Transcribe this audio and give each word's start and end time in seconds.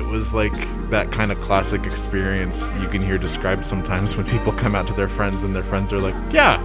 it 0.00 0.06
was 0.06 0.32
like 0.32 0.54
that 0.88 1.12
kind 1.12 1.30
of 1.30 1.38
classic 1.42 1.84
experience 1.84 2.66
you 2.80 2.88
can 2.88 3.02
hear 3.02 3.18
described 3.18 3.62
sometimes 3.66 4.16
when 4.16 4.24
people 4.24 4.50
come 4.50 4.74
out 4.74 4.86
to 4.86 4.94
their 4.94 5.10
friends 5.10 5.44
and 5.44 5.54
their 5.54 5.62
friends 5.62 5.92
are 5.92 6.00
like, 6.00 6.14
yeah. 6.32 6.56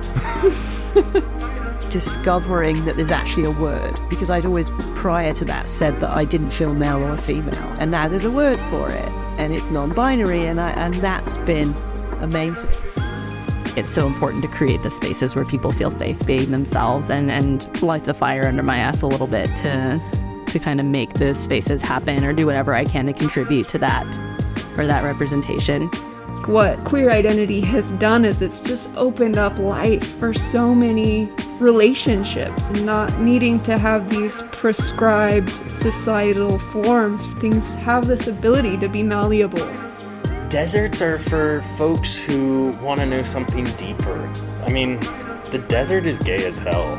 Discovering 1.89 2.85
that 2.85 2.95
there's 2.95 3.11
actually 3.11 3.43
a 3.43 3.51
word, 3.51 3.99
because 4.09 4.29
I'd 4.29 4.45
always 4.45 4.69
prior 4.95 5.33
to 5.33 5.45
that 5.45 5.67
said 5.67 5.99
that 5.99 6.11
I 6.11 6.23
didn't 6.23 6.51
feel 6.51 6.73
male 6.73 7.03
or 7.03 7.17
female, 7.17 7.75
and 7.77 7.91
now 7.91 8.07
there's 8.07 8.23
a 8.23 8.31
word 8.31 8.61
for 8.69 8.89
it, 8.89 9.09
and 9.37 9.53
it's 9.53 9.69
non-binary, 9.69 10.45
and 10.45 10.61
I, 10.61 10.71
and 10.71 10.93
that's 10.95 11.37
been 11.39 11.75
amazing. 12.21 12.71
It's 13.75 13.91
so 13.91 14.07
important 14.07 14.43
to 14.43 14.47
create 14.47 14.81
the 14.81 14.91
spaces 14.91 15.35
where 15.35 15.43
people 15.43 15.73
feel 15.73 15.91
safe 15.91 16.25
being 16.25 16.51
themselves 16.51 17.09
and, 17.09 17.29
and 17.29 17.81
light 17.81 18.05
the 18.05 18.13
fire 18.13 18.47
under 18.47 18.63
my 18.63 18.77
ass 18.77 19.01
a 19.01 19.07
little 19.07 19.27
bit 19.27 19.53
to 19.57 20.01
to 20.55 20.59
kind 20.59 20.79
of 20.79 20.85
make 20.85 21.13
those 21.15 21.37
spaces 21.37 21.81
happen 21.81 22.23
or 22.23 22.31
do 22.31 22.45
whatever 22.45 22.73
I 22.73 22.85
can 22.85 23.05
to 23.07 23.13
contribute 23.13 23.67
to 23.67 23.77
that 23.79 24.07
or 24.77 24.87
that 24.87 25.03
representation. 25.03 25.87
What 26.45 26.81
queer 26.85 27.11
identity 27.11 27.59
has 27.61 27.91
done 27.93 28.23
is 28.23 28.41
it's 28.41 28.61
just 28.61 28.89
opened 28.95 29.37
up 29.37 29.57
life 29.57 30.15
for 30.17 30.33
so 30.33 30.73
many 30.73 31.29
relationships, 31.59 32.69
not 32.71 33.19
needing 33.19 33.61
to 33.63 33.77
have 33.77 34.09
these 34.09 34.43
prescribed 34.51 35.49
societal 35.69 36.57
forms. 36.57 37.25
Things 37.39 37.75
have 37.75 38.07
this 38.07 38.27
ability 38.27 38.77
to 38.77 38.87
be 38.87 39.03
malleable. 39.03 39.67
Deserts 40.49 41.01
are 41.01 41.19
for 41.19 41.61
folks 41.77 42.15
who 42.15 42.69
want 42.81 43.01
to 43.01 43.05
know 43.05 43.23
something 43.23 43.65
deeper. 43.75 44.25
I 44.65 44.71
mean, 44.71 44.99
the 45.51 45.61
desert 45.67 46.05
is 46.05 46.17
gay 46.19 46.45
as 46.45 46.57
hell. 46.59 46.95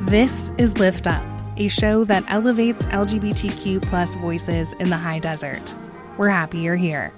This 0.00 0.52
is 0.58 0.76
Lift 0.78 1.06
Up, 1.06 1.24
a 1.60 1.68
show 1.68 2.04
that 2.04 2.24
elevates 2.28 2.86
LGBTQ 2.86 3.82
plus 3.82 4.14
voices 4.14 4.72
in 4.80 4.88
the 4.88 4.96
high 4.96 5.18
desert. 5.18 5.76
We're 6.16 6.30
happy 6.30 6.60
you're 6.60 6.74
here. 6.74 7.12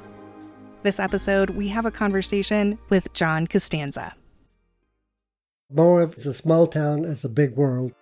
This 0.82 0.98
episode, 0.98 1.50
we 1.50 1.68
have 1.68 1.86
a 1.86 1.92
conversation 1.92 2.76
with 2.88 3.12
John 3.12 3.46
Costanza. 3.46 4.16
Moab 5.70 6.18
is 6.18 6.26
a 6.26 6.34
small 6.34 6.66
town, 6.66 7.04
it's 7.04 7.22
a 7.22 7.28
big 7.28 7.54
world. 7.54 7.92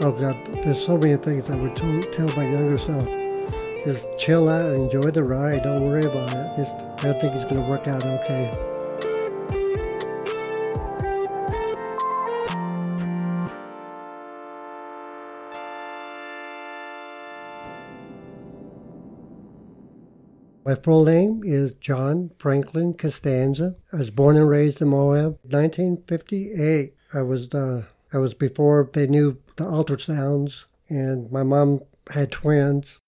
Oh 0.00 0.12
God, 0.12 0.44
there's 0.64 0.84
so 0.84 0.98
many 0.98 1.16
things 1.16 1.50
I 1.50 1.54
would 1.54 1.76
tell, 1.76 2.02
tell 2.02 2.28
my 2.36 2.48
younger 2.48 2.78
self. 2.78 3.17
Just 3.88 4.18
chill 4.18 4.50
out 4.50 4.66
and 4.66 4.82
enjoy 4.82 5.10
the 5.10 5.24
ride. 5.24 5.62
Don't 5.62 5.88
worry 5.88 6.04
about 6.04 6.30
it. 6.30 6.56
Just, 6.58 6.74
I 7.06 7.18
think 7.18 7.34
it's 7.34 7.44
going 7.44 7.56
to 7.56 7.66
work 7.70 7.88
out 7.88 8.04
okay. 8.04 8.54
My 20.66 20.74
full 20.74 21.06
name 21.06 21.40
is 21.42 21.72
John 21.72 22.32
Franklin 22.38 22.92
Costanza. 22.92 23.76
I 23.90 23.96
was 23.96 24.10
born 24.10 24.36
and 24.36 24.50
raised 24.50 24.82
in 24.82 24.88
Moab, 24.88 25.38
1958. 25.44 26.92
I 27.14 27.22
was 27.22 27.54
uh, 27.54 27.84
I 28.12 28.18
was 28.18 28.34
before 28.34 28.90
they 28.92 29.06
knew 29.06 29.38
the 29.56 29.64
ultrasounds, 29.64 30.66
and 30.90 31.32
my 31.32 31.42
mom 31.42 31.80
had 32.10 32.30
twins, 32.30 32.98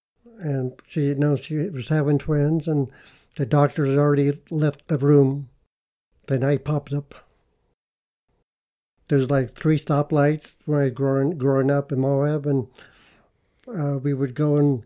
and 0.40 0.72
she 0.86 1.14
know 1.14 1.36
she 1.36 1.68
was 1.68 1.88
having 1.88 2.18
twins, 2.18 2.66
and 2.66 2.90
the 3.36 3.46
doctors 3.46 3.96
already 3.96 4.38
left 4.50 4.88
the 4.88 4.98
room. 4.98 5.48
Then 6.26 6.44
I 6.44 6.56
popped 6.56 6.92
up. 6.92 7.14
There's 9.08 9.30
like 9.30 9.50
three 9.50 9.78
stoplights 9.78 10.54
when 10.66 10.80
I 10.80 10.88
growing 10.88 11.36
growing 11.36 11.70
up 11.70 11.92
in 11.92 12.00
Moab, 12.00 12.46
and 12.46 12.68
uh, 13.66 13.98
we 13.98 14.14
would 14.14 14.34
go 14.34 14.56
and 14.56 14.84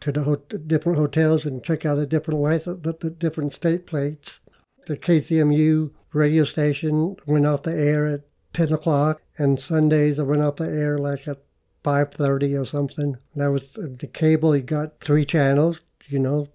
to 0.00 0.12
the 0.12 0.22
ho- 0.22 0.36
different 0.66 0.98
hotels 0.98 1.44
and 1.44 1.64
check 1.64 1.84
out 1.84 1.96
the 1.96 2.06
different 2.06 2.40
lights, 2.40 2.64
the, 2.64 2.96
the 2.98 3.10
different 3.10 3.52
state 3.52 3.86
plates. 3.86 4.40
The 4.86 4.96
KCMU 4.96 5.90
radio 6.12 6.44
station 6.44 7.16
went 7.26 7.46
off 7.46 7.64
the 7.64 7.74
air 7.74 8.06
at 8.06 8.22
10 8.52 8.72
o'clock, 8.72 9.22
and 9.36 9.60
Sundays 9.60 10.18
I 10.18 10.22
went 10.22 10.42
off 10.42 10.56
the 10.56 10.64
air 10.64 10.98
like 10.98 11.28
at 11.28 11.42
5.30 11.88 12.60
or 12.60 12.64
something. 12.64 13.16
That 13.34 13.50
was 13.50 13.68
the 13.74 14.06
cable. 14.06 14.54
You 14.54 14.62
got 14.62 15.00
three 15.00 15.24
channels, 15.24 15.80
you 16.06 16.18
know, 16.18 16.48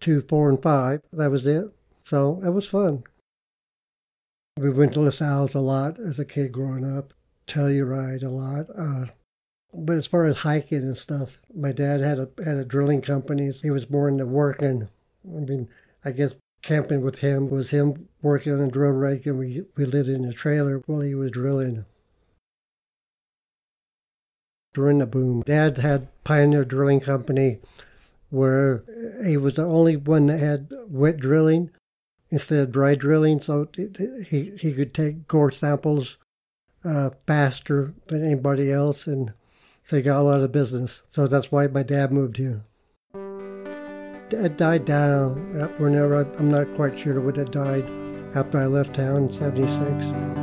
two, 0.00 0.20
four, 0.22 0.50
and 0.50 0.60
five. 0.60 1.00
That 1.12 1.30
was 1.30 1.46
it. 1.46 1.66
So 2.02 2.40
it 2.44 2.50
was 2.50 2.66
fun. 2.66 3.04
We 4.58 4.70
went 4.70 4.94
to 4.94 5.00
La 5.00 5.10
Sals 5.10 5.54
a 5.54 5.60
lot 5.60 5.98
as 5.98 6.18
a 6.18 6.24
kid 6.24 6.52
growing 6.52 6.84
up. 6.84 7.12
Telluride 7.46 8.24
a 8.24 8.28
lot. 8.28 8.66
Uh, 8.76 9.06
but 9.72 9.96
as 9.96 10.06
far 10.06 10.26
as 10.26 10.38
hiking 10.38 10.78
and 10.78 10.98
stuff, 10.98 11.38
my 11.54 11.72
dad 11.72 12.00
had 12.00 12.18
a 12.18 12.28
had 12.44 12.56
a 12.56 12.64
drilling 12.64 13.00
company. 13.00 13.50
He 13.50 13.70
was 13.70 13.90
more 13.90 14.08
into 14.08 14.26
working. 14.26 14.88
I 15.26 15.40
mean, 15.40 15.68
I 16.04 16.12
guess 16.12 16.34
camping 16.62 17.00
with 17.00 17.18
him 17.18 17.50
was 17.50 17.70
him 17.70 18.08
working 18.22 18.52
on 18.52 18.60
a 18.60 18.70
drill 18.70 18.92
rig, 18.92 19.26
and 19.26 19.38
we 19.38 19.62
we 19.76 19.84
lived 19.84 20.08
in 20.08 20.24
a 20.24 20.32
trailer 20.32 20.82
while 20.86 21.00
he 21.00 21.14
was 21.14 21.32
drilling. 21.32 21.84
During 24.74 24.98
the 24.98 25.06
boom, 25.06 25.42
Dad 25.42 25.78
had 25.78 26.08
Pioneer 26.24 26.64
Drilling 26.64 27.00
Company, 27.00 27.60
where 28.28 28.82
he 29.24 29.36
was 29.36 29.54
the 29.54 29.64
only 29.64 29.96
one 29.96 30.26
that 30.26 30.40
had 30.40 30.68
wet 30.88 31.16
drilling 31.16 31.70
instead 32.30 32.58
of 32.58 32.72
dry 32.72 32.96
drilling, 32.96 33.40
so 33.40 33.68
he 34.28 34.52
he 34.58 34.72
could 34.72 34.92
take 34.92 35.28
core 35.28 35.52
samples 35.52 36.16
uh, 36.84 37.10
faster 37.26 37.94
than 38.08 38.24
anybody 38.24 38.72
else 38.72 39.06
and 39.06 39.32
so 39.84 39.96
he 39.96 40.02
got 40.02 40.20
a 40.20 40.22
lot 40.22 40.40
of 40.40 40.50
business. 40.50 41.02
So 41.08 41.26
that's 41.26 41.52
why 41.52 41.66
my 41.66 41.82
dad 41.82 42.10
moved 42.10 42.38
here. 42.38 42.64
It 44.30 44.56
died 44.56 44.86
down. 44.86 45.52
Whenever 45.78 46.24
I, 46.24 46.38
I'm 46.38 46.50
not 46.50 46.74
quite 46.74 46.98
sure 46.98 47.20
when 47.20 47.38
it 47.38 47.52
died. 47.52 47.88
After 48.34 48.58
I 48.58 48.66
left 48.66 48.94
town 48.94 49.24
in 49.24 49.32
'76. 49.32 50.33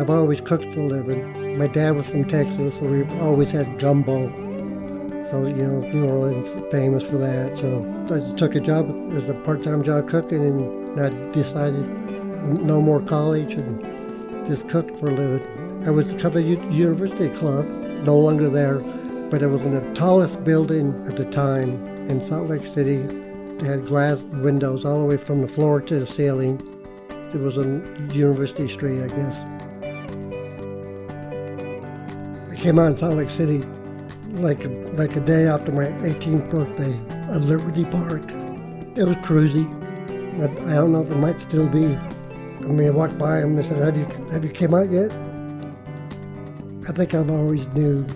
I've 0.00 0.08
always 0.08 0.40
cooked 0.40 0.72
for 0.72 0.80
a 0.80 0.84
living. 0.84 1.58
My 1.58 1.66
dad 1.66 1.94
was 1.94 2.08
from 2.08 2.24
Texas, 2.24 2.76
so 2.76 2.86
we 2.86 3.04
always 3.18 3.50
had 3.50 3.78
gumbo. 3.78 4.30
So, 5.30 5.46
you 5.46 5.62
know, 5.62 5.80
New 5.80 6.08
Orleans 6.08 6.48
famous 6.70 7.04
for 7.04 7.18
that. 7.18 7.58
So 7.58 7.84
I 8.06 8.18
just 8.18 8.38
took 8.38 8.54
a 8.54 8.60
job 8.60 8.88
as 9.12 9.28
a 9.28 9.34
part-time 9.34 9.82
job 9.82 10.08
cooking 10.08 10.42
and 10.42 10.98
I 10.98 11.10
decided 11.32 11.86
no 12.62 12.80
more 12.80 13.02
college 13.02 13.52
and 13.52 13.78
just 14.46 14.70
cooked 14.70 14.96
for 14.96 15.10
a 15.10 15.12
living. 15.12 15.86
I 15.86 15.90
was 15.90 16.14
at 16.14 16.32
the 16.32 16.42
University 16.42 17.28
Club, 17.28 17.66
no 18.02 18.18
longer 18.18 18.48
there, 18.48 18.78
but 19.28 19.42
it 19.42 19.48
was 19.48 19.60
in 19.60 19.72
the 19.72 19.94
tallest 19.94 20.42
building 20.44 20.94
at 21.08 21.16
the 21.18 21.26
time 21.26 21.72
in 22.08 22.24
Salt 22.24 22.48
Lake 22.48 22.64
City. 22.64 22.96
It 22.96 23.66
had 23.66 23.84
glass 23.84 24.22
windows 24.22 24.86
all 24.86 25.00
the 25.00 25.04
way 25.04 25.18
from 25.18 25.42
the 25.42 25.48
floor 25.48 25.82
to 25.82 25.98
the 25.98 26.06
ceiling. 26.06 26.58
It 27.34 27.40
was 27.40 27.58
on 27.58 28.08
University 28.14 28.66
Street, 28.66 29.02
I 29.02 29.08
guess. 29.08 29.59
Came 32.60 32.78
out 32.78 32.92
in 32.92 32.96
Salt 32.98 33.16
Lake 33.16 33.30
City 33.30 33.62
like 34.34 34.64
like 34.94 35.16
a 35.16 35.20
day 35.20 35.46
after 35.46 35.72
my 35.72 35.86
18th 35.86 36.50
birthday 36.50 36.94
at 37.34 37.40
Liberty 37.40 37.84
Park. 37.84 38.24
It 38.96 39.04
was 39.04 39.16
cruisy, 39.16 39.66
but 40.38 40.50
I 40.68 40.74
don't 40.74 40.92
know 40.92 41.02
if 41.02 41.10
it 41.10 41.16
might 41.16 41.40
still 41.40 41.68
be. 41.68 41.96
I 41.96 42.68
mean, 42.68 42.88
I 42.88 42.90
walked 42.90 43.16
by 43.16 43.38
him 43.38 43.56
and 43.56 43.60
I 43.60 43.62
said, 43.62 43.78
"Have 43.82 43.96
you 43.96 44.06
have 44.30 44.44
you 44.44 44.50
came 44.50 44.74
out 44.74 44.90
yet?" 44.90 45.10
I 46.88 46.92
think 46.92 47.14
I've 47.14 47.30
always 47.30 47.66
knew. 47.68 48.06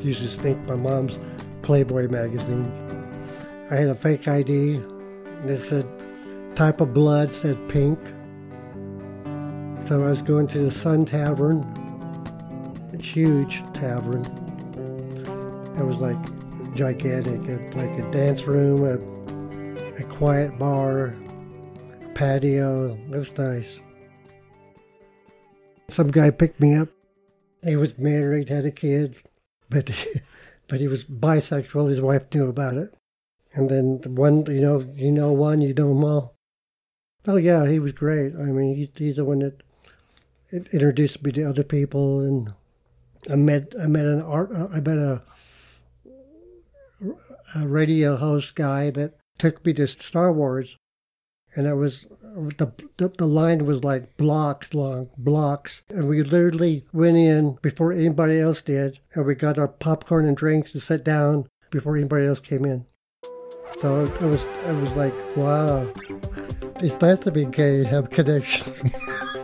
Used 0.00 0.20
to 0.20 0.28
sneak 0.28 0.58
my 0.66 0.76
mom's 0.76 1.18
Playboy 1.62 2.08
magazines. 2.08 2.82
I 3.70 3.76
had 3.76 3.88
a 3.88 3.94
fake 3.94 4.28
ID. 4.28 4.76
And 4.76 5.50
it 5.50 5.60
said 5.60 5.86
type 6.54 6.80
of 6.80 6.92
blood 6.92 7.34
said 7.34 7.56
pink. 7.68 7.98
So 9.80 10.04
I 10.04 10.10
was 10.10 10.22
going 10.22 10.46
to 10.48 10.58
the 10.58 10.70
Sun 10.70 11.06
Tavern 11.06 11.62
huge 13.02 13.62
tavern. 13.72 14.24
It 15.78 15.84
was 15.84 15.96
like 15.96 16.18
gigantic, 16.74 17.74
like 17.74 17.98
a 17.98 18.10
dance 18.10 18.46
room, 18.46 18.84
a, 18.84 20.00
a 20.00 20.04
quiet 20.04 20.58
bar, 20.58 21.14
a 22.04 22.08
patio. 22.14 22.94
It 22.94 23.10
was 23.10 23.36
nice. 23.36 23.80
Some 25.88 26.08
guy 26.08 26.30
picked 26.30 26.60
me 26.60 26.74
up. 26.74 26.88
He 27.64 27.76
was 27.76 27.98
married, 27.98 28.48
had 28.48 28.64
a 28.64 28.70
kid, 28.70 29.20
but 29.68 29.90
but 30.68 30.80
he 30.80 30.88
was 30.88 31.04
bisexual. 31.04 31.88
His 31.88 32.00
wife 32.00 32.26
knew 32.34 32.48
about 32.48 32.76
it. 32.76 32.94
And 33.54 33.70
then 33.70 34.14
one, 34.14 34.44
you 34.46 34.60
know, 34.60 34.84
you 34.94 35.10
know 35.10 35.32
one, 35.32 35.60
you 35.60 35.74
know 35.74 35.88
them 35.88 36.04
all. 36.04 36.36
Oh 37.26 37.36
yeah, 37.36 37.66
he 37.66 37.78
was 37.78 37.92
great. 37.92 38.34
I 38.34 38.44
mean, 38.44 38.76
he's, 38.76 38.90
he's 38.94 39.16
the 39.16 39.24
one 39.24 39.40
that 39.40 39.62
introduced 40.52 41.22
me 41.22 41.32
to 41.32 41.44
other 41.44 41.64
people, 41.64 42.20
and 42.20 42.54
I 43.30 43.36
met 43.36 43.74
I 43.80 43.86
met 43.86 44.04
an 44.04 44.22
art 44.22 44.50
uh, 44.54 44.68
I 44.72 44.80
met 44.80 44.98
a, 44.98 45.22
a 47.54 47.66
radio 47.66 48.16
host 48.16 48.54
guy 48.54 48.90
that 48.90 49.14
took 49.38 49.64
me 49.64 49.72
to 49.74 49.86
Star 49.86 50.32
Wars, 50.32 50.76
and 51.54 51.66
it 51.66 51.74
was 51.74 52.06
the, 52.22 52.72
the, 52.96 53.08
the 53.08 53.26
line 53.26 53.66
was 53.66 53.82
like 53.82 54.16
blocks 54.16 54.74
long, 54.74 55.10
blocks, 55.16 55.82
and 55.88 56.08
we 56.08 56.22
literally 56.22 56.84
went 56.92 57.16
in 57.16 57.58
before 57.62 57.92
anybody 57.92 58.38
else 58.38 58.62
did, 58.62 59.00
and 59.14 59.26
we 59.26 59.34
got 59.34 59.58
our 59.58 59.68
popcorn 59.68 60.26
and 60.26 60.36
drinks 60.36 60.72
to 60.72 60.80
sit 60.80 61.04
down 61.04 61.48
before 61.70 61.96
anybody 61.96 62.26
else 62.26 62.40
came 62.40 62.64
in. 62.64 62.86
So 63.78 64.02
it 64.02 64.22
was 64.22 64.44
it 64.44 64.80
was 64.80 64.92
like 64.92 65.14
wow, 65.36 65.90
it's 66.80 67.00
nice 67.00 67.20
to 67.20 67.30
be 67.30 67.44
gay, 67.44 67.84
have 67.84 68.10
connections. 68.10 68.82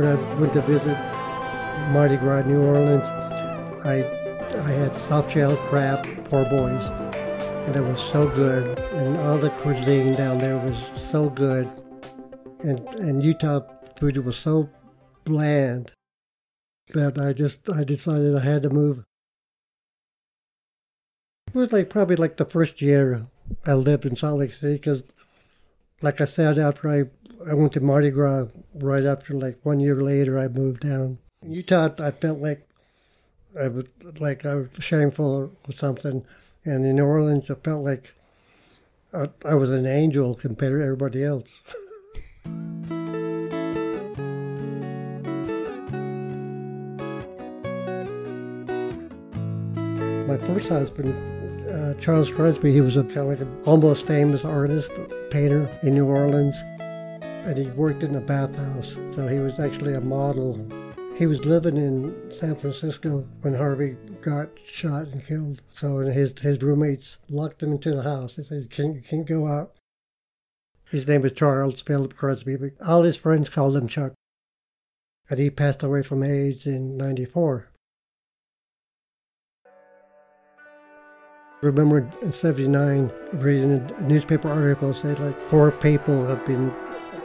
when 0.00 0.16
I 0.16 0.40
went 0.40 0.54
to 0.54 0.62
visit 0.62 0.96
Mardi 1.92 2.16
Gras, 2.16 2.46
New 2.46 2.62
Orleans, 2.62 3.06
I 3.84 4.02
I 4.66 4.70
had 4.70 4.96
soft 4.96 5.30
shell 5.30 5.56
crab, 5.68 6.02
poor 6.24 6.44
boys, 6.46 6.88
and 7.66 7.76
it 7.76 7.82
was 7.82 8.00
so 8.00 8.26
good. 8.28 8.78
And 8.94 9.18
all 9.18 9.36
the 9.36 9.50
cuisine 9.50 10.14
down 10.14 10.38
there 10.38 10.56
was 10.56 10.90
so 10.94 11.28
good, 11.28 11.68
and 12.60 12.80
and 12.94 13.22
Utah 13.22 13.60
food 13.96 14.16
was 14.18 14.38
so 14.38 14.70
bland 15.24 15.92
that 16.94 17.18
I 17.18 17.34
just 17.34 17.68
I 17.68 17.84
decided 17.84 18.34
I 18.34 18.40
had 18.40 18.62
to 18.62 18.70
move. 18.70 19.04
It 21.48 21.54
was 21.54 21.72
like 21.72 21.90
probably 21.90 22.16
like 22.16 22.38
the 22.38 22.46
first 22.46 22.80
year 22.80 23.26
I 23.66 23.74
lived 23.74 24.06
in 24.06 24.16
Salt 24.16 24.38
Lake 24.38 24.54
City 24.54 24.74
because, 24.74 25.02
like 26.00 26.22
I 26.22 26.24
said, 26.24 26.58
after 26.58 26.88
I 26.88 27.04
I 27.48 27.54
went 27.54 27.72
to 27.72 27.80
Mardi 27.80 28.10
Gras 28.10 28.48
right 28.74 29.04
after, 29.04 29.32
like 29.34 29.58
one 29.62 29.80
year 29.80 30.02
later, 30.02 30.38
I 30.38 30.48
moved 30.48 30.80
down. 30.80 31.18
In 31.42 31.52
Utah, 31.52 31.88
I 31.98 32.10
felt 32.10 32.38
like 32.38 32.68
I 33.58 33.68
was 33.68 33.86
like 34.18 34.44
I 34.44 34.56
was 34.56 34.70
shameful 34.78 35.50
or 35.66 35.74
something, 35.74 36.24
and 36.64 36.84
in 36.84 36.96
New 36.96 37.06
Orleans, 37.06 37.50
I 37.50 37.54
felt 37.54 37.82
like 37.82 38.12
I, 39.14 39.28
I 39.44 39.54
was 39.54 39.70
an 39.70 39.86
angel 39.86 40.34
compared 40.34 40.80
to 40.80 40.84
everybody 40.84 41.24
else. 41.24 41.62
My 50.28 50.36
first 50.46 50.68
husband, 50.68 51.68
uh, 51.68 51.94
Charles 51.94 52.32
Crosby, 52.32 52.72
he 52.72 52.82
was 52.82 52.96
a 52.96 53.02
kind 53.02 53.18
of 53.18 53.26
like 53.28 53.40
an 53.40 53.62
almost 53.64 54.06
famous 54.06 54.44
artist, 54.44 54.90
painter 55.30 55.70
in 55.82 55.94
New 55.94 56.06
Orleans 56.06 56.62
and 57.44 57.56
he 57.56 57.70
worked 57.70 58.02
in 58.02 58.14
a 58.14 58.20
bathhouse, 58.20 58.96
so 59.14 59.26
he 59.26 59.38
was 59.38 59.58
actually 59.58 59.94
a 59.94 60.00
model. 60.00 60.58
He 61.16 61.26
was 61.26 61.44
living 61.44 61.76
in 61.76 62.30
San 62.30 62.56
Francisco 62.56 63.26
when 63.40 63.54
Harvey 63.54 63.96
got 64.20 64.58
shot 64.58 65.08
and 65.08 65.26
killed. 65.26 65.62
So 65.70 65.98
his 65.98 66.38
his 66.38 66.62
roommates 66.62 67.16
locked 67.28 67.62
him 67.62 67.72
into 67.72 67.92
the 67.92 68.02
house. 68.02 68.34
They 68.34 68.42
said, 68.42 68.62
"You 68.62 68.68
can't, 68.68 68.94
you 68.96 69.02
can't 69.02 69.26
go 69.26 69.46
out." 69.46 69.72
His 70.90 71.06
name 71.06 71.22
was 71.22 71.32
Charles 71.32 71.82
Philip 71.82 72.16
Crosby, 72.16 72.56
but 72.56 72.72
all 72.86 73.02
his 73.02 73.16
friends 73.16 73.48
called 73.48 73.76
him 73.76 73.88
Chuck. 73.88 74.12
And 75.28 75.38
he 75.38 75.50
passed 75.50 75.82
away 75.82 76.02
from 76.02 76.22
AIDS 76.22 76.66
in 76.66 76.96
'94. 76.96 77.70
remember 81.62 82.10
in 82.22 82.32
79 82.32 83.10
reading 83.34 83.72
a 83.72 84.02
newspaper 84.02 84.48
article 84.48 84.94
said 84.94 85.18
like 85.18 85.48
four 85.48 85.70
people 85.70 86.26
have 86.26 86.44
been 86.46 86.74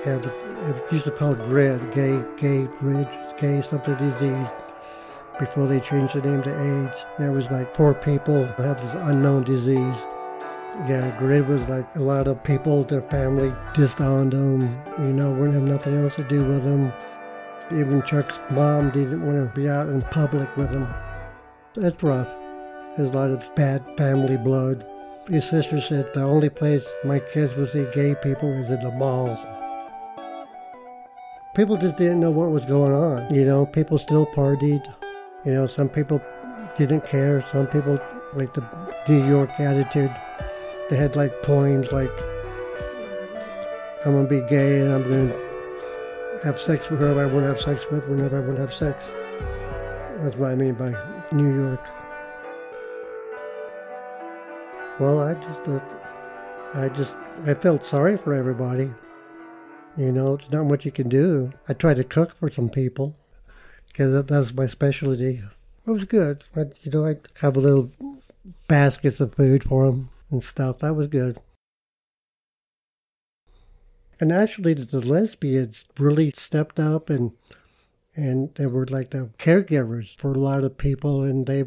have 0.05 0.25
it 0.25 0.91
used 0.91 1.05
to 1.05 1.11
call 1.11 1.33
it 1.33 1.39
GRID, 1.47 1.93
gay, 1.93 2.23
gay, 2.37 2.67
ridge, 2.81 3.15
gay 3.37 3.61
something 3.61 3.95
disease, 3.95 4.47
before 5.39 5.67
they 5.67 5.79
changed 5.79 6.15
the 6.15 6.21
name 6.21 6.41
to 6.43 6.83
AIDS. 6.89 7.05
There 7.19 7.31
was 7.31 7.49
like 7.51 7.73
poor 7.73 7.93
people 7.93 8.45
had 8.45 8.79
this 8.79 8.93
unknown 8.95 9.43
disease. 9.43 9.95
Yeah, 10.87 11.15
GRID 11.19 11.47
was 11.47 11.61
like 11.69 11.95
a 11.95 11.99
lot 11.99 12.27
of 12.27 12.43
people, 12.43 12.83
their 12.83 13.01
family 13.03 13.53
disowned 13.73 14.33
them, 14.33 14.61
you 14.99 15.13
know, 15.13 15.31
wouldn't 15.31 15.53
have 15.53 15.63
nothing 15.63 15.97
else 15.97 16.15
to 16.15 16.23
do 16.23 16.43
with 16.43 16.63
them. 16.63 16.91
Even 17.71 18.01
Chuck's 18.03 18.39
mom 18.51 18.91
didn't 18.91 19.25
want 19.25 19.37
to 19.37 19.59
be 19.59 19.69
out 19.69 19.89
in 19.89 20.01
public 20.03 20.55
with 20.57 20.69
him. 20.69 20.87
That's 21.73 22.01
rough. 22.03 22.35
There's 22.95 23.09
a 23.09 23.11
lot 23.11 23.31
of 23.31 23.53
bad 23.55 23.83
family 23.97 24.37
blood. 24.37 24.85
His 25.29 25.47
sister 25.49 25.81
said 25.81 26.13
the 26.13 26.21
only 26.21 26.49
place 26.49 26.93
my 27.03 27.19
kids 27.19 27.55
would 27.55 27.69
see 27.69 27.87
gay 27.93 28.15
people 28.15 28.51
is 28.53 28.71
in 28.71 28.79
the 28.79 28.91
malls 28.91 29.39
people 31.55 31.77
just 31.77 31.95
didn't 31.95 32.19
know 32.19 32.31
what 32.31 32.51
was 32.51 32.65
going 32.65 32.93
on. 32.93 33.33
You 33.33 33.45
know, 33.45 33.65
people 33.65 33.97
still 33.97 34.25
partied. 34.27 34.85
You 35.45 35.53
know, 35.53 35.65
some 35.65 35.87
people 35.87 36.21
didn't 36.75 37.05
care. 37.05 37.41
Some 37.41 37.67
people, 37.67 37.99
like 38.33 38.53
the 38.53 38.63
New 39.07 39.25
York 39.25 39.49
attitude, 39.59 40.13
they 40.89 40.97
had 40.97 41.15
like 41.15 41.41
poems 41.43 41.91
like, 41.93 42.11
I'm 44.05 44.11
going 44.11 44.27
to 44.27 44.29
be 44.29 44.47
gay 44.47 44.81
and 44.81 44.91
I'm 44.91 45.09
going 45.09 45.29
to 45.29 46.39
have 46.43 46.59
sex 46.59 46.89
with 46.89 46.99
whoever 46.99 47.21
I 47.21 47.25
want 47.25 47.45
to 47.45 47.47
have 47.47 47.59
sex 47.59 47.89
with 47.89 48.05
whenever 48.07 48.37
I 48.37 48.41
want 48.41 48.57
to 48.57 48.61
have 48.61 48.73
sex. 48.73 49.11
That's 50.19 50.35
what 50.35 50.51
I 50.51 50.55
mean 50.55 50.73
by 50.73 50.93
New 51.31 51.55
York. 51.55 51.81
Well, 54.99 55.21
I 55.21 55.33
just, 55.35 55.67
uh, 55.67 55.79
I 56.73 56.89
just, 56.89 57.15
I 57.45 57.53
felt 57.53 57.85
sorry 57.85 58.17
for 58.17 58.33
everybody. 58.33 58.91
You 59.97 60.11
know, 60.11 60.35
it's 60.35 60.51
not 60.51 60.65
much 60.65 60.85
you 60.85 60.91
can 60.91 61.07
do. 61.07 61.53
I 61.69 61.73
tried 61.73 61.95
to 61.95 62.03
cook 62.03 62.35
for 62.35 62.51
some 62.51 62.69
people 62.69 63.15
because 63.87 64.11
that, 64.11 64.27
that 64.27 64.37
was 64.37 64.53
my 64.53 64.65
specialty. 64.65 65.41
It 65.87 65.89
was 65.89 66.03
good. 66.03 66.43
I, 66.55 66.65
you 66.81 66.91
know, 66.91 67.05
I'd 67.05 67.27
have 67.35 67.55
a 67.55 67.61
little 67.61 67.89
baskets 68.67 69.21
of 69.21 69.35
food 69.35 69.63
for 69.63 69.85
them 69.85 70.09
and 70.29 70.43
stuff. 70.43 70.79
That 70.79 70.95
was 70.95 71.07
good. 71.07 71.37
And 74.19 74.31
actually, 74.31 74.73
the 74.73 74.99
lesbians 74.99 75.85
really 75.97 76.31
stepped 76.31 76.79
up 76.79 77.09
and 77.09 77.31
and 78.17 78.55
they 78.55 78.65
were 78.65 78.85
like 78.85 79.09
the 79.09 79.29
caregivers 79.37 80.15
for 80.15 80.31
a 80.31 80.39
lot 80.39 80.63
of 80.63 80.77
people, 80.77 81.23
and 81.23 81.45
they 81.45 81.65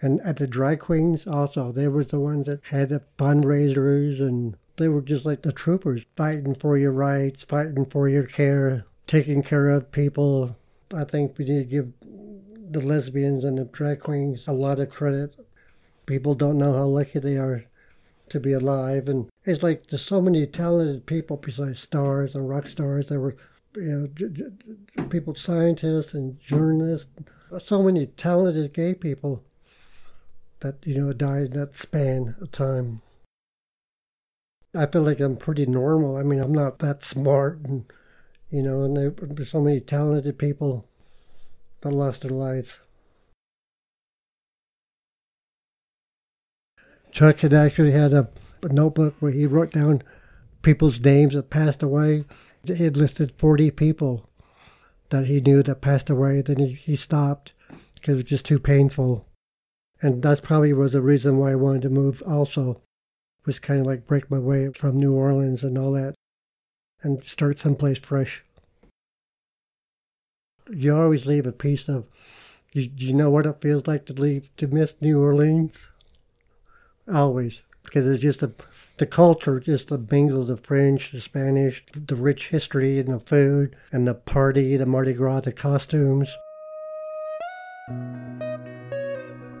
and 0.00 0.20
at 0.22 0.36
the 0.36 0.46
drag 0.46 0.80
queens 0.80 1.26
also 1.26 1.72
they 1.72 1.88
were 1.88 2.04
the 2.04 2.20
ones 2.20 2.46
that 2.46 2.60
had 2.70 2.90
the 2.90 3.02
fundraisers 3.18 4.20
and 4.20 4.56
they 4.76 4.88
were 4.88 5.02
just 5.02 5.24
like 5.24 5.42
the 5.42 5.52
troopers, 5.52 6.04
fighting 6.16 6.54
for 6.54 6.76
your 6.76 6.92
rights, 6.92 7.44
fighting 7.44 7.86
for 7.86 8.08
your 8.08 8.24
care, 8.26 8.84
taking 9.06 9.42
care 9.42 9.70
of 9.70 9.90
people. 9.92 10.56
I 10.94 11.04
think 11.04 11.38
we 11.38 11.44
need 11.44 11.58
to 11.58 11.64
give 11.64 11.92
the 12.70 12.80
lesbians 12.80 13.44
and 13.44 13.58
the 13.58 13.64
drag 13.64 14.00
queens 14.00 14.44
a 14.46 14.52
lot 14.52 14.78
of 14.78 14.90
credit. 14.90 15.34
People 16.04 16.34
don't 16.34 16.58
know 16.58 16.72
how 16.74 16.84
lucky 16.84 17.18
they 17.18 17.36
are 17.36 17.64
to 18.28 18.40
be 18.40 18.52
alive. 18.52 19.08
And 19.08 19.28
it's 19.44 19.62
like 19.62 19.86
there's 19.86 20.04
so 20.04 20.20
many 20.20 20.46
talented 20.46 21.06
people 21.06 21.36
besides 21.36 21.80
stars 21.80 22.34
and 22.34 22.48
rock 22.48 22.68
stars. 22.68 23.08
There 23.08 23.20
were, 23.20 23.36
you 23.76 23.82
know, 23.82 24.06
j- 24.08 24.28
j- 24.28 25.04
people, 25.08 25.34
scientists 25.34 26.14
and 26.14 26.40
journalists, 26.40 27.08
so 27.58 27.82
many 27.82 28.06
talented 28.06 28.72
gay 28.72 28.94
people 28.94 29.44
that, 30.60 30.76
you 30.84 30.98
know, 30.98 31.12
died 31.12 31.46
in 31.46 31.60
that 31.60 31.74
span 31.74 32.36
of 32.40 32.50
time. 32.50 33.00
I 34.76 34.86
feel 34.86 35.02
like 35.02 35.20
I'm 35.20 35.36
pretty 35.36 35.66
normal. 35.66 36.16
I 36.16 36.22
mean, 36.22 36.40
I'm 36.40 36.52
not 36.52 36.80
that 36.80 37.02
smart, 37.02 37.60
and 37.64 37.84
you 38.50 38.62
know, 38.62 38.82
and 38.82 38.96
there's 38.96 39.50
so 39.50 39.60
many 39.60 39.80
talented 39.80 40.38
people 40.38 40.86
that 41.80 41.90
lost 41.90 42.22
their 42.22 42.30
lives. 42.30 42.80
Chuck 47.10 47.40
had 47.40 47.54
actually 47.54 47.92
had 47.92 48.12
a, 48.12 48.28
a 48.62 48.68
notebook 48.68 49.14
where 49.20 49.32
he 49.32 49.46
wrote 49.46 49.72
down 49.72 50.02
people's 50.60 51.00
names 51.00 51.34
that 51.34 51.48
passed 51.48 51.82
away. 51.82 52.24
He 52.64 52.74
had 52.74 52.96
listed 52.96 53.32
40 53.38 53.70
people 53.70 54.28
that 55.08 55.26
he 55.26 55.40
knew 55.40 55.62
that 55.62 55.80
passed 55.80 56.10
away. 56.10 56.42
Then 56.42 56.58
he, 56.58 56.72
he 56.72 56.96
stopped 56.96 57.54
because 57.94 58.14
it 58.14 58.16
was 58.16 58.24
just 58.24 58.44
too 58.44 58.58
painful. 58.58 59.26
And 60.02 60.22
that's 60.22 60.42
probably 60.42 60.72
was 60.72 60.92
the 60.92 61.00
reason 61.00 61.38
why 61.38 61.52
I 61.52 61.54
wanted 61.54 61.82
to 61.82 61.90
move 61.90 62.22
also, 62.26 62.82
was 63.46 63.58
kind 63.58 63.80
of 63.80 63.86
like 63.86 64.06
break 64.06 64.30
my 64.30 64.38
way 64.38 64.70
from 64.72 64.98
New 64.98 65.14
Orleans 65.14 65.62
and 65.62 65.78
all 65.78 65.92
that 65.92 66.14
and 67.02 67.22
start 67.24 67.58
someplace 67.58 67.98
fresh. 67.98 68.42
You 70.70 70.96
always 70.96 71.26
leave 71.26 71.46
a 71.46 71.52
piece 71.52 71.88
of, 71.88 72.08
you, 72.72 72.90
you 72.96 73.12
know 73.12 73.30
what 73.30 73.46
it 73.46 73.60
feels 73.60 73.86
like 73.86 74.04
to 74.06 74.12
leave, 74.12 74.54
to 74.56 74.66
miss 74.66 74.96
New 75.00 75.20
Orleans? 75.20 75.88
Always. 77.12 77.62
Because 77.84 78.04
it's 78.04 78.22
just 78.22 78.42
a, 78.42 78.52
the 78.96 79.06
culture, 79.06 79.60
just 79.60 79.88
the 79.88 79.98
mingle, 79.98 80.44
the 80.44 80.56
French, 80.56 81.12
the 81.12 81.20
Spanish, 81.20 81.84
the 81.92 82.16
rich 82.16 82.48
history 82.48 82.98
and 82.98 83.08
the 83.08 83.20
food 83.20 83.76
and 83.92 84.08
the 84.08 84.14
party, 84.14 84.76
the 84.76 84.86
Mardi 84.86 85.12
Gras, 85.12 85.42
the 85.42 85.52
costumes. 85.52 86.36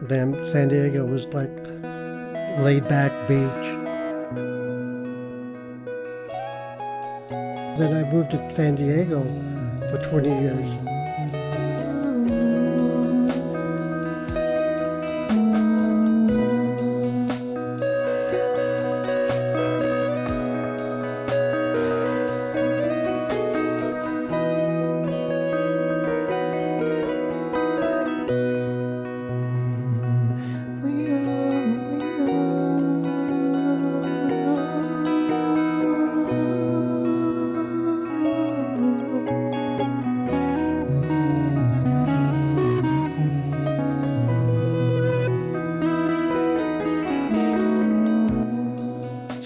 Then 0.02 0.44
San 0.48 0.68
Diego 0.68 1.06
was 1.06 1.26
like 1.26 1.95
laid 2.58 2.88
back 2.88 3.12
beach. 3.28 3.66
Then 7.78 7.92
I 7.94 8.10
moved 8.10 8.30
to 8.30 8.54
San 8.54 8.74
Diego 8.74 9.22
for 9.90 9.98
20 9.98 10.28
years. 10.28 10.95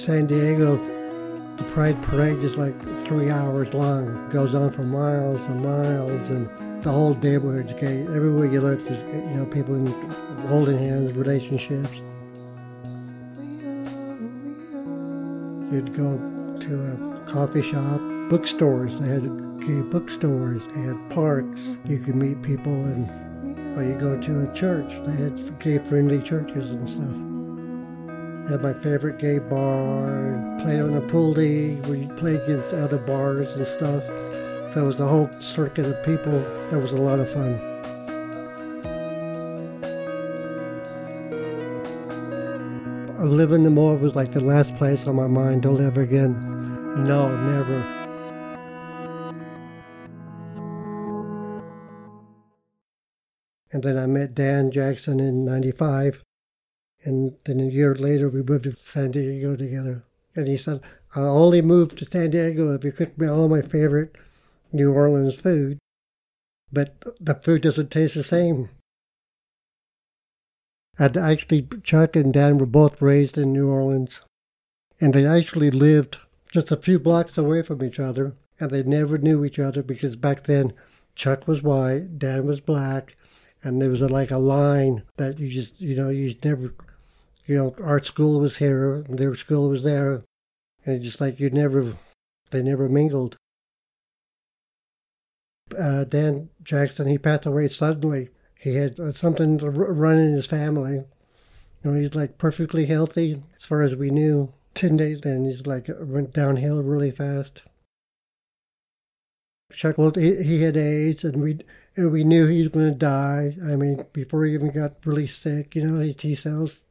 San 0.01 0.25
Diego, 0.25 0.79
the 1.57 1.65
Pride 1.75 2.03
Parade 2.03 2.39
is 2.39 2.57
like 2.57 2.75
three 3.05 3.29
hours 3.29 3.75
long, 3.75 4.31
goes 4.31 4.55
on 4.55 4.71
for 4.71 4.83
miles 4.83 5.45
and 5.47 5.63
miles, 5.63 6.31
and 6.31 6.49
the 6.83 6.91
whole 6.91 7.13
neighborhood's 7.13 7.75
gay. 7.75 8.01
Everywhere 8.05 8.47
you 8.47 8.63
look, 8.63 8.83
there's 8.87 9.03
you 9.15 9.37
know 9.37 9.45
people 9.45 9.75
in, 9.75 9.89
holding 10.49 10.79
hands, 10.79 11.13
relationships. 11.13 11.91
You'd 15.71 15.95
go 15.95 16.17
to 16.61 16.93
a 16.93 17.25
coffee 17.31 17.61
shop, 17.61 18.01
bookstores. 18.31 18.99
They 19.01 19.09
had 19.09 19.61
gay 19.61 19.83
bookstores. 19.83 20.63
They 20.75 20.81
had 20.81 21.11
parks. 21.11 21.77
You 21.85 21.99
could 21.99 22.17
meet 22.17 22.41
people, 22.41 22.73
and 22.73 23.77
or 23.77 23.85
you 23.85 23.99
go 24.01 24.19
to 24.19 24.51
a 24.51 24.55
church. 24.55 24.95
They 25.05 25.13
had 25.13 25.61
gay-friendly 25.61 26.23
churches 26.23 26.71
and 26.71 26.89
stuff 26.89 27.30
had 28.51 28.63
my 28.63 28.73
favorite 28.73 29.17
gay 29.19 29.39
bar, 29.39 30.59
played 30.61 30.81
on 30.81 30.97
a 30.97 31.01
pool 31.03 31.31
league 31.31 31.87
where 31.87 31.97
you 31.97 32.09
play 32.15 32.35
against 32.35 32.75
other 32.75 32.99
bars 32.99 33.53
and 33.55 33.65
stuff. 33.65 34.05
So 34.73 34.83
it 34.83 34.87
was 34.87 34.97
the 34.97 35.07
whole 35.07 35.31
circuit 35.41 35.87
of 35.87 36.05
people. 36.05 36.33
That 36.69 36.81
was 36.81 36.91
a 36.91 36.97
lot 36.97 37.21
of 37.21 37.31
fun. 37.31 37.61
Living 43.21 43.65
in 43.65 43.75
the 43.77 43.81
was 43.81 44.17
like 44.17 44.33
the 44.33 44.41
last 44.41 44.75
place 44.77 45.07
on 45.07 45.15
my 45.15 45.29
mind 45.29 45.65
live 45.65 45.97
again. 45.97 46.35
No, 47.05 47.37
never. 47.53 47.81
And 53.71 53.85
then 53.85 53.97
I 53.97 54.07
met 54.07 54.35
Dan 54.35 54.73
Jackson 54.73 55.21
in 55.21 55.45
95. 55.45 56.25
And 57.03 57.37
then 57.45 57.61
a 57.61 57.65
year 57.65 57.95
later, 57.95 58.29
we 58.29 58.43
moved 58.43 58.65
to 58.65 58.73
San 58.73 59.13
Diego 59.13 59.57
together. 59.57 60.05
And 60.37 60.47
he 60.47 60.57
said, 60.57 60.81
I'll 61.15 61.39
only 61.39 61.63
move 61.63 61.97
to 61.97 62.05
San 62.05 62.31
Diego 62.31 62.73
if 62.75 62.85
you 62.85 62.93
cook 62.93 63.19
me 63.19 63.27
all 63.27 63.49
my 63.49 63.63
favorite 63.63 64.15
New 64.73 64.93
Orleans 64.93 65.37
food. 65.37 65.79
But 66.73 67.03
the 67.21 67.35
food 67.35 67.63
doesn't 67.63 67.91
taste 67.91 68.15
the 68.15 68.23
same. 68.23 68.69
And 70.99 71.17
actually, 71.17 71.67
Chuck 71.83 72.15
and 72.15 72.33
Dan 72.33 72.59
were 72.59 72.67
both 72.67 73.01
raised 73.01 73.39
in 73.39 73.53
New 73.53 73.71
Orleans. 73.71 74.21
And 75.01 75.15
they 75.15 75.27
actually 75.27 75.71
lived 75.71 76.19
just 76.53 76.71
a 76.71 76.77
few 76.77 76.99
blocks 76.99 77.39
away 77.39 77.63
from 77.63 77.83
each 77.83 77.99
other. 77.99 78.35
And 78.61 78.71
they 78.71 78.83
never 78.83 79.17
knew 79.17 79.45
each 79.45 79.59
other 79.59 79.83
because 79.83 80.17
back 80.17 80.43
then, 80.43 80.75
Chuck 81.15 81.49
was 81.49 81.63
white, 81.63 82.19
Dan 82.19 82.47
was 82.47 82.61
black, 82.61 83.17
and 83.63 83.81
there 83.81 83.91
was 83.91 84.03
a, 84.03 84.09
like 84.09 84.31
a 84.31 84.39
line 84.39 85.03
that 85.17 85.39
you 85.39 85.49
just, 85.49 85.81
you 85.81 85.97
know, 85.97 86.09
you 86.09 86.29
just 86.29 86.45
never 86.45 86.75
you 87.47 87.57
know, 87.57 87.75
art 87.83 88.07
school 88.07 88.41
was 88.41 88.59
here, 88.59 89.05
their 89.09 89.35
school 89.35 89.69
was 89.69 89.85
there, 89.85 90.25
and 90.85 90.97
it's 90.97 91.05
just 91.05 91.21
like 91.21 91.41
you 91.41 91.51
never, 91.51 91.95
they 92.51 92.63
never 92.63 92.89
mingled. 92.89 93.37
Uh, 95.79 96.05
Dan 96.05 96.51
Jackson, 96.63 97.07
he 97.07 97.19
passed 97.19 97.47
away 97.47 97.69
suddenly. 97.69 98.31
He 98.59 98.75
had 98.75 98.99
uh, 99.01 99.13
something 99.13 99.59
run 99.59 100.19
in 100.19 100.33
his 100.33 100.47
family. 100.47 101.05
You 101.83 101.91
know, 101.91 101.99
he's 101.99 102.15
like 102.15 102.39
perfectly 102.39 102.87
healthy 102.87 103.43
as 103.57 103.65
far 103.65 103.83
as 103.83 103.97
we 103.97 104.11
knew. 104.11 104.53
Ten 104.73 104.97
days, 104.97 105.21
and 105.25 105.47
he's 105.47 105.67
like 105.67 105.89
went 105.99 106.33
downhill 106.33 106.81
really 106.83 107.11
fast. 107.11 107.63
Chuck, 109.73 109.99
well, 109.99 110.13
he, 110.15 110.43
he 110.43 110.63
had 110.63 110.77
AIDS, 110.77 111.25
and 111.25 111.43
we 111.43 111.59
and 111.97 112.13
we 112.13 112.23
knew 112.23 112.47
he 112.47 112.61
was 112.61 112.69
going 112.69 112.93
to 112.93 112.99
die. 112.99 113.57
I 113.63 113.77
mean, 113.77 114.05
before 114.13 114.45
he 114.45 114.55
even 114.55 114.71
got 114.71 115.05
really 115.05 115.27
sick, 115.27 115.75
you 115.75 115.85
know, 115.85 115.99
his 115.99 116.17
T 116.17 116.37
cells 116.37 116.83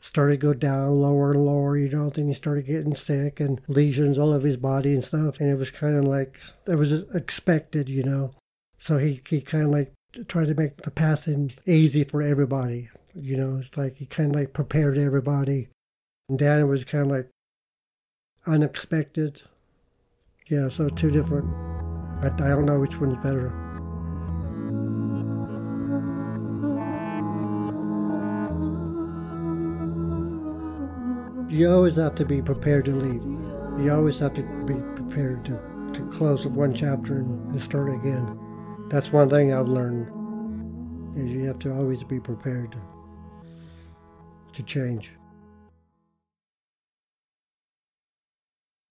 started 0.00 0.40
to 0.40 0.46
go 0.46 0.54
down 0.54 1.00
lower 1.00 1.32
and 1.32 1.44
lower, 1.44 1.76
you 1.76 1.88
know, 1.90 2.10
then 2.10 2.28
he 2.28 2.34
started 2.34 2.66
getting 2.66 2.94
sick 2.94 3.40
and 3.40 3.60
lesions 3.68 4.18
all 4.18 4.32
over 4.32 4.46
his 4.46 4.56
body 4.56 4.92
and 4.92 5.04
stuff. 5.04 5.40
And 5.40 5.50
it 5.50 5.56
was 5.56 5.70
kind 5.70 5.96
of 5.96 6.04
like, 6.04 6.38
it 6.66 6.76
was 6.76 6.92
expected, 7.14 7.88
you 7.88 8.02
know. 8.02 8.30
So 8.78 8.98
he, 8.98 9.20
he 9.28 9.40
kind 9.40 9.64
of 9.64 9.70
like 9.70 9.92
tried 10.28 10.46
to 10.46 10.54
make 10.54 10.78
the 10.78 10.90
passing 10.90 11.52
easy 11.66 12.04
for 12.04 12.22
everybody. 12.22 12.90
You 13.14 13.36
know, 13.36 13.56
it's 13.58 13.76
like 13.76 13.96
he 13.96 14.06
kind 14.06 14.30
of 14.30 14.36
like 14.36 14.52
prepared 14.52 14.98
everybody. 14.98 15.68
And 16.28 16.38
Dan 16.38 16.68
was 16.68 16.84
kind 16.84 17.06
of 17.06 17.10
like 17.10 17.28
unexpected. 18.46 19.42
Yeah, 20.46 20.68
so 20.68 20.88
two 20.88 21.10
different. 21.10 21.52
I, 22.22 22.26
I 22.26 22.48
don't 22.48 22.66
know 22.66 22.80
which 22.80 22.98
one's 23.00 23.16
better. 23.18 23.67
You 31.48 31.70
always 31.70 31.96
have 31.96 32.14
to 32.16 32.24
be 32.24 32.42
prepared 32.42 32.84
to 32.86 32.92
leave. 32.92 33.22
You 33.82 33.92
always 33.92 34.18
have 34.18 34.34
to 34.34 34.42
be 34.42 34.74
prepared 34.94 35.44
to, 35.46 35.52
to 35.94 36.10
close 36.10 36.46
one 36.46 36.74
chapter 36.74 37.18
and 37.18 37.60
start 37.60 37.94
again. 37.94 38.38
That's 38.90 39.12
one 39.12 39.30
thing 39.30 39.52
I've 39.52 39.68
learned 39.68 40.08
is 41.16 41.26
you 41.30 41.44
have 41.44 41.58
to 41.60 41.72
always 41.72 42.04
be 42.04 42.20
prepared 42.20 42.72
to, 42.72 42.78
to 44.52 44.62
change. 44.62 45.12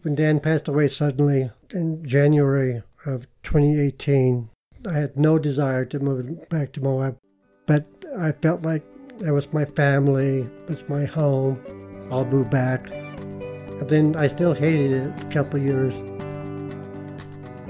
When 0.02 0.16
Dan 0.16 0.40
passed 0.40 0.68
away 0.68 0.88
suddenly 0.88 1.52
in 1.72 2.06
January 2.06 2.82
of 3.06 3.28
2018, 3.44 4.50
I 4.88 4.94
had 4.94 5.18
no 5.18 5.38
desire 5.38 5.86
to 5.86 6.00
move 6.00 6.48
back 6.50 6.72
to 6.74 6.82
Moab, 6.82 7.18
but 7.66 7.86
I 8.18 8.32
felt 8.32 8.62
like 8.62 8.84
that 9.20 9.34
was 9.34 9.52
my 9.52 9.66
family, 9.66 10.42
it 10.42 10.70
was 10.70 10.88
my 10.88 11.06
home. 11.06 11.60
I'll 12.12 12.26
move 12.26 12.50
back. 12.50 12.90
And 12.90 13.90
then 13.90 14.16
I 14.16 14.28
still 14.28 14.54
hated 14.54 14.92
it 14.92 15.24
a 15.24 15.26
couple 15.28 15.60
years. 15.60 15.94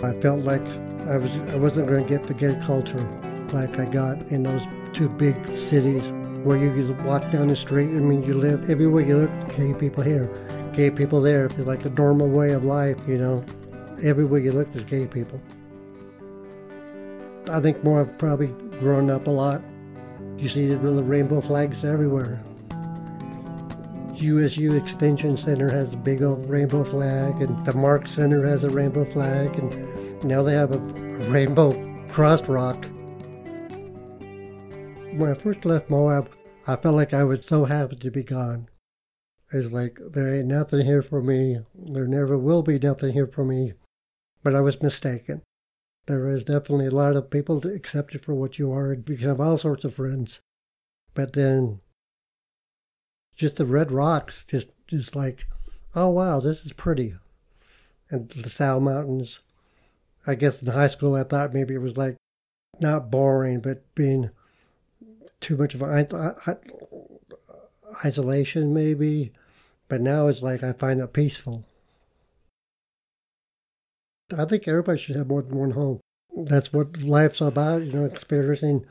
I 0.04 0.14
felt 0.22 0.44
like 0.44 0.66
I 1.08 1.18
was 1.18 1.36
I 1.52 1.56
wasn't 1.56 1.88
going 1.88 2.04
to 2.04 2.10
get 2.10 2.28
the 2.28 2.34
gay 2.34 2.58
culture 2.64 3.06
like 3.52 3.80
I 3.80 3.86
got 3.86 4.22
in 4.28 4.44
those 4.44 4.62
two 4.94 5.10
big 5.10 5.36
cities 5.50 6.12
where 6.44 6.58
you 6.58 6.72
could 6.72 7.04
walk 7.04 7.30
down 7.32 7.48
the 7.48 7.56
street. 7.56 7.90
I 7.90 8.00
mean, 8.00 8.24
you 8.24 8.34
live 8.34 8.70
everywhere 8.70 9.04
you 9.04 9.18
look, 9.18 9.56
gay 9.56 9.74
people 9.74 10.04
here, 10.04 10.30
gay 10.74 10.92
people 10.92 11.20
there. 11.20 11.46
It's 11.46 11.60
like 11.60 11.86
a 11.86 11.90
normal 11.90 12.30
way 12.30 12.52
of 12.52 12.64
life, 12.64 12.98
you 13.08 13.18
know. 13.18 13.44
Everywhere 14.04 14.40
you 14.40 14.52
look, 14.52 14.72
there's 14.72 14.86
gay 14.86 15.08
people. 15.08 15.42
I 17.50 17.60
think 17.60 17.84
more 17.84 18.02
I've 18.02 18.18
probably 18.18 18.48
grown 18.80 19.10
up 19.10 19.28
a 19.28 19.32
lot. 19.32 19.62
You 20.38 20.48
see 20.48 20.68
the 20.68 20.78
rainbow 20.78 21.42
flags 21.42 21.84
everywhere 21.84 22.42
USU 24.22 24.76
Extension 24.76 25.38
Center 25.38 25.70
has 25.72 25.94
a 25.94 25.98
big 25.98 26.22
old 26.22 26.50
rainbow 26.50 26.84
flag, 26.84 27.42
and 27.42 27.66
the 27.66 27.74
MARC 27.74 28.08
Center 28.08 28.46
has 28.46 28.64
a 28.64 28.70
rainbow 28.70 29.06
flag, 29.06 29.58
and 29.58 30.24
now 30.24 30.44
they 30.44 30.54
have 30.54 30.74
a, 30.74 30.80
rainbow 31.30 31.74
cross 32.10 32.48
rock. 32.48 32.86
When 35.18 35.30
I 35.30 35.34
first 35.34 35.66
left 35.66 35.90
Moab, 35.90 36.30
I 36.68 36.76
felt 36.76 36.96
like 36.96 37.14
I 37.14 37.24
was 37.24 37.46
so 37.46 37.66
happy 37.66 37.96
to 37.96 38.12
be 38.12 38.24
gone. 38.24 38.70
It's 39.52 39.72
like 39.72 40.00
there 40.12 40.34
ain't 40.34 40.48
nothing 40.48 40.86
here 40.86 41.02
for 41.02 41.24
me. 41.24 41.60
There 41.74 42.08
never 42.08 42.38
will 42.38 42.62
be 42.62 42.78
nothing 42.78 43.14
here 43.14 43.28
for 43.28 43.46
me. 43.46 43.74
But 44.44 44.54
I 44.54 44.62
was 44.62 44.82
mistaken. 44.82 45.42
There 46.06 46.30
is 46.30 46.44
definitely 46.44 46.88
a 46.88 46.92
lot 46.92 47.16
of 47.16 47.30
people 47.30 47.62
to 47.62 47.74
accept 47.74 48.14
you 48.14 48.20
for 48.20 48.34
what 48.34 48.60
you 48.60 48.72
are. 48.72 48.94
You 48.94 49.18
can 49.18 49.28
have 49.28 49.42
all 49.42 49.58
sorts 49.58 49.84
of 49.86 49.94
friends. 49.94 50.40
But 51.14 51.34
then 51.34 51.80
just 53.38 53.58
the 53.58 53.66
red 53.66 53.92
rocks, 53.92 54.44
just 54.44 54.68
just 54.88 55.16
like, 55.16 55.46
oh 55.96 56.10
wow, 56.10 56.40
this 56.40 56.66
is 56.66 56.74
pretty. 56.74 57.14
And 58.10 58.36
La 58.36 58.44
Sal 58.44 58.80
Mountains. 58.80 59.40
I 60.26 60.36
guess 60.36 60.62
in 60.62 60.72
high 60.72 60.90
school 60.90 61.16
I 61.16 61.24
thought 61.24 61.54
maybe 61.54 61.74
it 61.74 61.82
was 61.82 61.96
like 61.96 62.18
not 62.82 63.10
boring, 63.12 63.62
but 63.62 63.84
being 63.96 64.32
too 65.40 65.56
much 65.56 65.74
of 65.76 65.84
an 65.84 66.08
isolation 68.04 68.74
maybe. 68.74 69.32
But 69.88 70.02
now 70.02 70.28
it's 70.28 70.42
like 70.42 70.64
I 70.64 70.74
find 70.74 71.00
it 71.00 71.14
peaceful. 71.14 71.66
I 74.38 74.44
think 74.44 74.68
everybody 74.68 74.98
should 74.98 75.16
have 75.16 75.28
more 75.28 75.42
than 75.42 75.58
one 75.58 75.72
home. 75.72 76.02
That's 76.36 76.74
what 76.74 77.02
life's 77.02 77.40
about, 77.40 77.84
you 77.84 77.94
know, 77.94 78.06
experiencing 78.06 78.86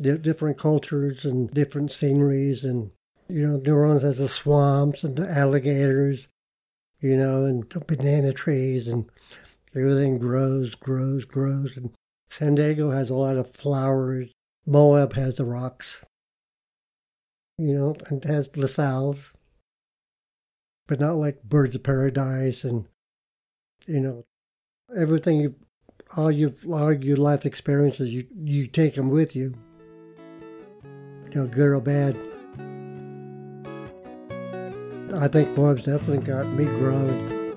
different 0.00 0.58
cultures 0.58 1.24
and 1.24 1.50
different 1.50 1.90
sceneries 1.90 2.62
and 2.64 2.92
you 3.28 3.46
know, 3.46 3.56
New 3.58 3.74
Orleans 3.74 4.02
has 4.02 4.18
the 4.18 4.28
swamps 4.28 5.04
and 5.04 5.16
the 5.16 5.28
alligators, 5.28 6.28
you 7.00 7.16
know, 7.16 7.44
and 7.44 7.68
banana 7.86 8.32
trees 8.32 8.88
and 8.88 9.10
everything 9.76 10.18
grows, 10.18 10.74
grows, 10.74 11.24
grows. 11.24 11.76
And 11.76 11.90
San 12.28 12.54
Diego 12.54 12.90
has 12.90 13.10
a 13.10 13.14
lot 13.14 13.36
of 13.36 13.50
flowers. 13.50 14.28
Moab 14.66 15.14
has 15.14 15.36
the 15.36 15.44
rocks, 15.44 16.04
you 17.58 17.74
know, 17.74 17.96
and 18.08 18.24
has 18.24 18.50
La 18.56 18.66
Sals, 18.66 19.34
but 20.86 21.00
not 21.00 21.16
like 21.16 21.42
Birds 21.42 21.74
of 21.74 21.82
Paradise 21.82 22.64
and, 22.64 22.86
you 23.86 24.00
know, 24.00 24.24
everything 24.96 25.40
you, 25.40 25.54
all 26.16 26.30
you 26.30 26.52
all 26.70 26.92
your 26.92 27.16
life 27.16 27.44
experiences, 27.44 28.12
you, 28.12 28.26
you 28.34 28.66
take 28.66 28.94
them 28.94 29.10
with 29.10 29.36
you, 29.36 29.54
you 30.84 31.34
know, 31.34 31.46
good 31.46 31.68
or 31.68 31.80
bad. 31.80 32.16
I 35.14 35.28
think 35.28 35.56
Moab's 35.56 35.82
definitely 35.82 36.24
got 36.24 36.46
me 36.48 36.64
grown. 36.64 37.54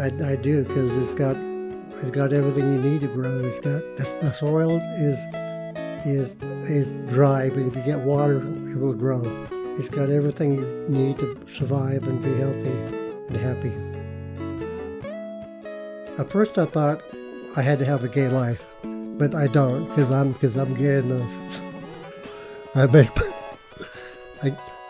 I, 0.00 0.06
I 0.32 0.36
do 0.36 0.64
because 0.64 0.90
it's 0.98 1.14
got 1.14 1.36
it's 1.98 2.10
got 2.10 2.32
everything 2.32 2.72
you 2.72 2.80
need 2.80 3.00
to 3.02 3.06
grow. 3.06 3.40
It's 3.40 3.60
got 3.60 3.82
the, 3.96 4.26
the 4.26 4.32
soil 4.32 4.78
is 4.96 5.18
is 6.06 6.36
is 6.68 6.94
dry, 7.10 7.50
but 7.50 7.60
if 7.60 7.76
you 7.76 7.82
get 7.82 8.00
water, 8.00 8.38
it 8.68 8.78
will 8.78 8.94
grow. 8.94 9.22
It's 9.78 9.88
got 9.88 10.10
everything 10.10 10.56
you 10.56 10.86
need 10.88 11.18
to 11.18 11.38
survive 11.46 12.06
and 12.06 12.22
be 12.22 12.34
healthy 12.34 12.70
and 12.70 13.36
happy. 13.36 13.72
At 16.18 16.30
first, 16.30 16.56
I 16.56 16.64
thought 16.64 17.02
I 17.56 17.62
had 17.62 17.78
to 17.80 17.84
have 17.84 18.04
a 18.04 18.08
gay 18.08 18.28
life, 18.28 18.64
but 18.82 19.34
I 19.34 19.48
don't 19.48 19.86
because 19.88 20.10
I'm 20.10 20.32
because 20.32 20.56
I'm 20.56 20.72
gay 20.74 20.98
enough. 20.98 21.60
I 22.74 22.86
make 22.86 23.25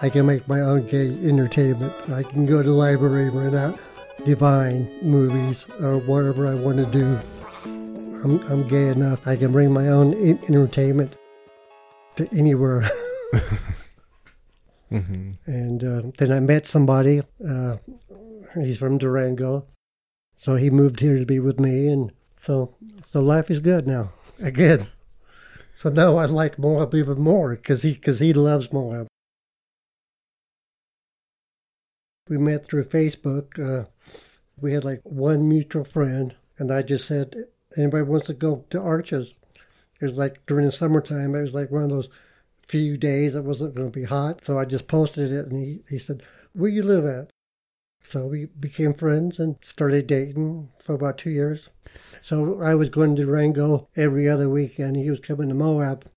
I 0.03 0.11
can 0.11 0.27
make 0.27 0.47
my 0.47 0.61
own 0.61 0.87
gay 0.89 1.09
entertainment. 1.27 1.93
I 2.11 2.23
can 2.23 2.45
go 2.45 2.63
to 2.63 2.69
the 2.69 2.75
library 2.75 3.29
and 3.29 3.35
rent 3.35 3.55
out 3.55 3.79
Divine 4.25 4.89
movies 5.03 5.67
or 5.81 5.99
whatever 5.99 6.47
I 6.47 6.55
want 6.55 6.79
to 6.79 6.87
do. 6.87 7.19
I'm, 8.25 8.41
I'm 8.51 8.67
gay 8.69 8.89
enough. 8.89 9.27
I 9.27 9.37
can 9.37 9.53
bring 9.53 9.73
my 9.73 9.89
own 9.89 10.15
entertainment 10.15 11.17
to 12.17 12.29
anywhere. 12.33 12.83
mm-hmm. 14.91 15.29
And 15.47 15.85
uh, 15.85 16.03
then 16.19 16.33
I 16.33 16.41
met 16.41 16.67
somebody. 16.67 17.23
Uh, 17.47 17.77
he's 18.55 18.79
from 18.79 18.99
Durango, 18.99 19.67
so 20.37 20.57
he 20.57 20.71
moved 20.71 21.01
here 21.01 21.19
to 21.19 21.27
be 21.27 21.39
with 21.39 21.61
me, 21.61 21.89
and 21.89 22.13
so 22.37 22.75
so 23.05 23.21
life 23.21 23.51
is 23.51 23.61
good 23.61 23.87
now 23.87 24.11
again. 24.41 24.89
So 25.75 25.91
now 25.91 26.17
I 26.17 26.25
like 26.25 26.59
Moab 26.59 26.95
even 26.95 27.21
more 27.21 27.55
because 27.55 27.83
he 27.83 27.93
because 27.93 28.19
he 28.19 28.33
loves 28.33 28.73
Moab. 28.73 29.07
We 32.29 32.39
met 32.39 32.67
through 32.67 32.85
Facebook. 32.85 33.59
Uh, 33.59 33.89
we 34.61 34.73
had 34.73 34.85
like 34.85 35.01
one 35.05 35.49
mutual 35.49 35.85
friend, 35.85 36.35
and 36.59 36.73
I 36.73 36.83
just 36.83 37.07
said, 37.07 37.45
anybody 37.77 38.03
wants 38.03 38.27
to 38.27 38.35
go 38.35 38.65
to 38.71 38.81
Arches? 38.81 39.35
It 40.01 40.07
was 40.07 40.19
like 40.19 40.45
during 40.47 40.67
the 40.67 40.73
summertime. 40.73 41.35
It 41.35 41.43
was 41.43 41.55
like 41.55 41.71
one 41.71 41.85
of 41.85 41.91
those 41.91 42.09
few 42.67 42.97
days 42.97 43.35
that 43.35 43.43
wasn't 43.43 43.75
going 43.75 43.91
to 43.93 43.99
be 43.99 44.07
hot. 44.07 44.45
So 44.45 44.59
I 44.59 44.65
just 44.65 44.89
posted 44.89 45.33
it, 45.33 45.47
and 45.47 45.65
he, 45.65 45.81
he 45.89 45.99
said, 45.99 46.23
where 46.53 46.71
you 46.71 46.83
live 46.83 47.05
at? 47.05 47.31
So 48.03 48.27
we 48.27 48.47
became 48.47 48.95
friends 48.95 49.39
and 49.39 49.57
started 49.63 50.07
dating 50.07 50.69
for 50.79 50.95
about 50.95 51.19
two 51.19 51.31
years. 51.31 51.71
So 52.21 52.61
I 52.61 52.75
was 52.75 52.89
going 52.89 53.17
to 53.17 53.25
Durango 53.25 53.89
every 53.97 54.29
other 54.29 54.49
weekend. 54.49 54.97
He 54.97 55.11
was 55.11 55.21
coming 55.21 55.49
to 55.49 55.55
Moab. 55.55 56.09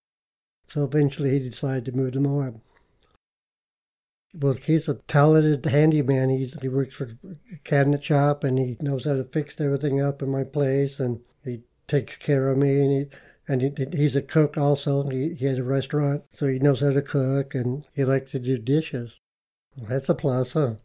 So 0.67 0.84
eventually 0.84 1.32
he 1.32 1.39
decided 1.39 1.86
to 1.86 1.91
move 1.91 2.12
to 2.13 2.19
Moab. 2.19 2.62
Well, 4.34 4.54
he's 4.54 4.88
a 4.88 4.96
talented 4.96 5.65
handyman. 5.65 6.30
He's, 6.30 6.60
he 6.62 6.68
works 6.68 6.96
for 6.96 7.06
a 7.06 7.58
cabinet 7.63 8.04
shop 8.04 8.44
and 8.44 8.60
he 8.60 8.78
knows 8.80 9.06
how 9.06 9.15
to 9.15 9.24
fix 9.24 9.60
everything 9.60 10.02
up 10.02 10.22
in 10.22 10.30
my 10.30 10.44
place 10.44 11.00
and 11.00 11.22
he 11.44 11.63
takes 11.88 12.15
care 12.15 12.50
of 12.50 12.58
me 12.58 12.80
and 12.82 12.92
he 12.92 13.06
and 13.48 13.63
he, 13.63 13.72
he's 13.98 14.15
a 14.15 14.22
cook 14.22 14.60
also. 14.60 15.10
He, 15.10 15.34
he 15.34 15.46
has 15.46 15.58
a 15.58 15.63
restaurant, 15.63 16.22
so 16.30 16.46
he 16.46 16.60
knows 16.60 16.82
how 16.82 16.92
to 16.92 17.02
cook 17.02 17.56
and 17.56 17.84
he 17.96 18.06
likes 18.06 18.30
to 18.32 18.39
do 18.39 18.60
dishes. 18.60 19.20
That's 19.76 20.10
a 20.10 20.13
plus, 20.13 20.54
huh? 20.54 20.76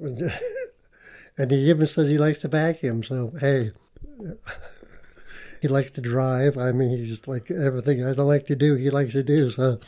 and 0.00 1.50
he 1.50 1.68
even 1.68 1.84
says 1.84 2.08
he 2.08 2.16
likes 2.16 2.38
to 2.38 2.48
vacuum. 2.48 3.02
So 3.02 3.34
hey, 3.38 3.72
he 5.60 5.68
likes 5.68 5.90
to 5.92 6.00
drive. 6.00 6.56
I 6.56 6.72
mean, 6.72 6.96
he's 6.96 7.28
like 7.28 7.50
everything 7.50 8.02
I 8.02 8.14
don't 8.14 8.26
like 8.26 8.46
to 8.46 8.56
do, 8.56 8.76
he 8.76 8.88
likes 8.88 9.12
to 9.12 9.22
do. 9.22 9.50
So 9.50 9.80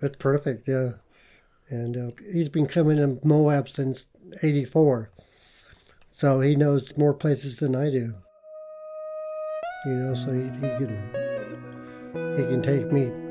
that's 0.00 0.16
perfect. 0.16 0.66
Yeah 0.66 0.94
and 1.68 1.96
uh, 1.96 2.10
he's 2.32 2.48
been 2.48 2.66
coming 2.66 2.96
to 2.96 3.18
Moab 3.26 3.68
since 3.68 4.06
'84, 4.42 5.10
so 6.12 6.40
he 6.40 6.56
knows 6.56 6.96
more 6.96 7.14
places 7.14 7.58
than 7.58 7.74
I 7.74 7.90
do. 7.90 8.14
You 9.86 9.92
know, 9.92 10.14
so 10.14 10.32
he, 10.32 10.44
he 10.44 10.68
can 10.76 12.36
he 12.36 12.42
can 12.42 12.62
take 12.62 12.92
me. 12.92 13.25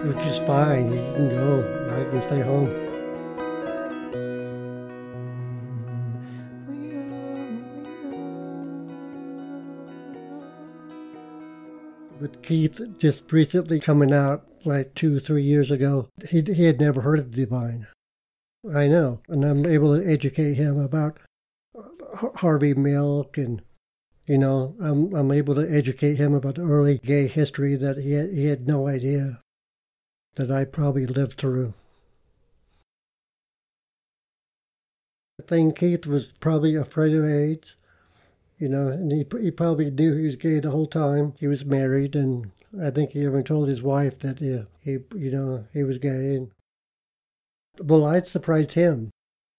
Which, 0.00 0.26
is 0.26 0.38
fine. 0.40 0.92
He 0.92 0.98
can 0.98 1.28
go. 1.28 1.88
I 1.90 2.10
can 2.10 2.22
stay 2.22 2.40
home. 2.40 2.68
With 12.20 12.42
Keith 12.42 12.80
just 12.98 13.30
recently 13.32 13.80
coming 13.80 14.12
out, 14.12 14.46
like 14.64 14.94
two, 14.94 15.18
three 15.18 15.42
years 15.42 15.70
ago, 15.70 16.08
he, 16.28 16.42
he 16.42 16.64
had 16.64 16.80
never 16.80 17.00
heard 17.00 17.18
of 17.18 17.30
Divine. 17.30 17.86
I 18.74 18.88
know, 18.88 19.20
and 19.28 19.44
I'm 19.44 19.64
able 19.66 19.96
to 19.96 20.06
educate 20.06 20.54
him 20.54 20.78
about 20.78 21.18
Harvey 22.36 22.74
Milk 22.74 23.38
and 23.38 23.62
you 24.26 24.36
know, 24.36 24.76
I'm, 24.78 25.14
I'm 25.14 25.32
able 25.32 25.54
to 25.54 25.66
educate 25.66 26.16
him 26.16 26.34
about 26.34 26.56
the 26.56 26.62
early 26.62 26.98
gay 26.98 27.28
history 27.28 27.76
that 27.76 27.96
he 27.96 28.12
had, 28.12 28.30
he 28.34 28.46
had 28.46 28.68
no 28.68 28.86
idea 28.86 29.40
that 30.34 30.50
I 30.50 30.64
probably 30.64 31.06
lived 31.06 31.38
through. 31.38 31.74
I 35.40 35.44
think 35.44 35.78
Keith 35.78 36.06
was 36.06 36.28
probably 36.40 36.74
afraid 36.74 37.14
of 37.14 37.24
AIDS, 37.24 37.76
you 38.58 38.68
know, 38.68 38.88
and 38.88 39.12
he, 39.12 39.24
he 39.40 39.50
probably 39.50 39.90
knew 39.90 40.16
he 40.16 40.24
was 40.24 40.36
gay 40.36 40.58
the 40.58 40.70
whole 40.70 40.86
time. 40.86 41.34
He 41.38 41.46
was 41.46 41.64
married, 41.64 42.16
and 42.16 42.50
I 42.80 42.90
think 42.90 43.12
he 43.12 43.20
even 43.20 43.44
told 43.44 43.68
his 43.68 43.82
wife 43.82 44.18
that 44.20 44.40
yeah, 44.40 44.62
he, 44.80 44.98
you 45.14 45.30
know, 45.30 45.66
he 45.72 45.84
was 45.84 45.98
gay. 45.98 46.34
And, 46.34 46.50
well, 47.80 48.04
I 48.04 48.20
surprised 48.22 48.72
him. 48.72 49.10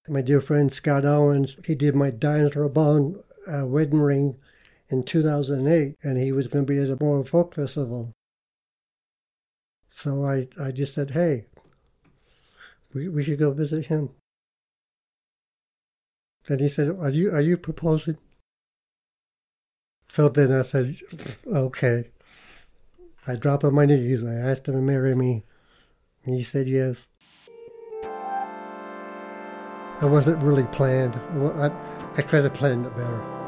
My 0.07 0.21
dear 0.21 0.41
friend 0.41 0.73
Scott 0.73 1.05
Owens, 1.05 1.55
he 1.65 1.75
did 1.75 1.95
my 1.95 2.09
dinosaur 2.09 2.67
bone 2.67 3.21
uh, 3.47 3.65
wedding 3.65 4.01
ring 4.01 4.37
in 4.89 5.03
2008, 5.03 5.95
and 6.03 6.17
he 6.17 6.31
was 6.31 6.47
going 6.47 6.65
to 6.65 6.71
be 6.71 6.79
at 6.79 6.89
a 6.89 7.03
Moab 7.03 7.27
Folk 7.27 7.55
Festival. 7.55 8.13
So 9.89 10.23
I, 10.23 10.47
I 10.61 10.71
just 10.71 10.93
said, 10.93 11.11
hey, 11.11 11.47
we, 12.93 13.09
we 13.09 13.23
should 13.23 13.39
go 13.39 13.51
visit 13.51 13.87
him. 13.87 14.11
Then 16.47 16.59
he 16.59 16.67
said, 16.67 16.89
are 16.89 17.09
you, 17.09 17.31
are 17.31 17.41
you 17.41 17.57
proposing? 17.57 18.17
So 20.07 20.29
then 20.29 20.51
I 20.51 20.61
said, 20.61 20.95
okay. 21.45 22.11
I 23.27 23.35
dropped 23.35 23.63
on 23.63 23.75
my 23.75 23.85
knees. 23.85 24.23
I 24.23 24.33
asked 24.33 24.67
him 24.67 24.75
to 24.75 24.81
marry 24.81 25.15
me. 25.15 25.43
And 26.25 26.35
he 26.35 26.43
said 26.43 26.67
yes. 26.67 27.07
It 30.01 30.05
wasn't 30.05 30.41
really 30.41 30.63
planned. 30.63 31.15
I, 31.15 31.71
I 32.17 32.21
could 32.21 32.45
have 32.45 32.53
planned 32.53 32.85
it 32.85 32.95
better. 32.95 33.38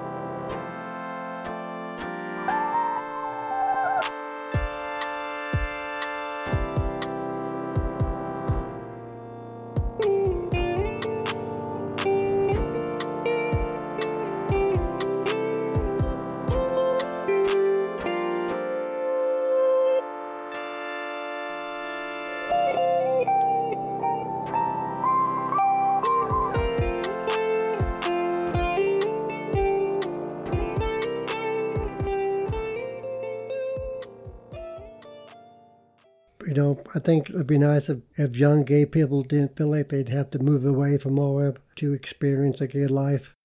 Think 37.02 37.30
it 37.30 37.36
would 37.36 37.48
be 37.48 37.58
nice 37.58 37.90
if, 37.90 38.00
if 38.16 38.38
young 38.38 38.64
gay 38.64 38.86
people 38.86 39.24
didn't 39.24 39.58
feel 39.58 39.68
like 39.68 39.90
they'd 39.90 40.10
have 40.10 40.30
to 40.32 40.40
move 40.40 40.66
away 40.66 40.98
from 40.98 41.16
Moab 41.16 41.60
to 41.76 41.94
experience 41.94 42.62
a 42.62 42.68
gay 42.68 42.88
life. 42.88 43.36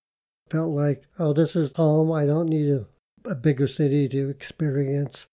Felt 0.48 0.70
like, 0.70 1.02
oh, 1.18 1.32
this 1.32 1.56
is 1.56 1.72
home. 1.74 2.12
I 2.12 2.24
don't 2.24 2.48
need 2.48 2.70
a, 2.70 2.86
a 3.28 3.34
bigger 3.34 3.66
city 3.66 4.06
to 4.08 4.28
experience 4.28 5.26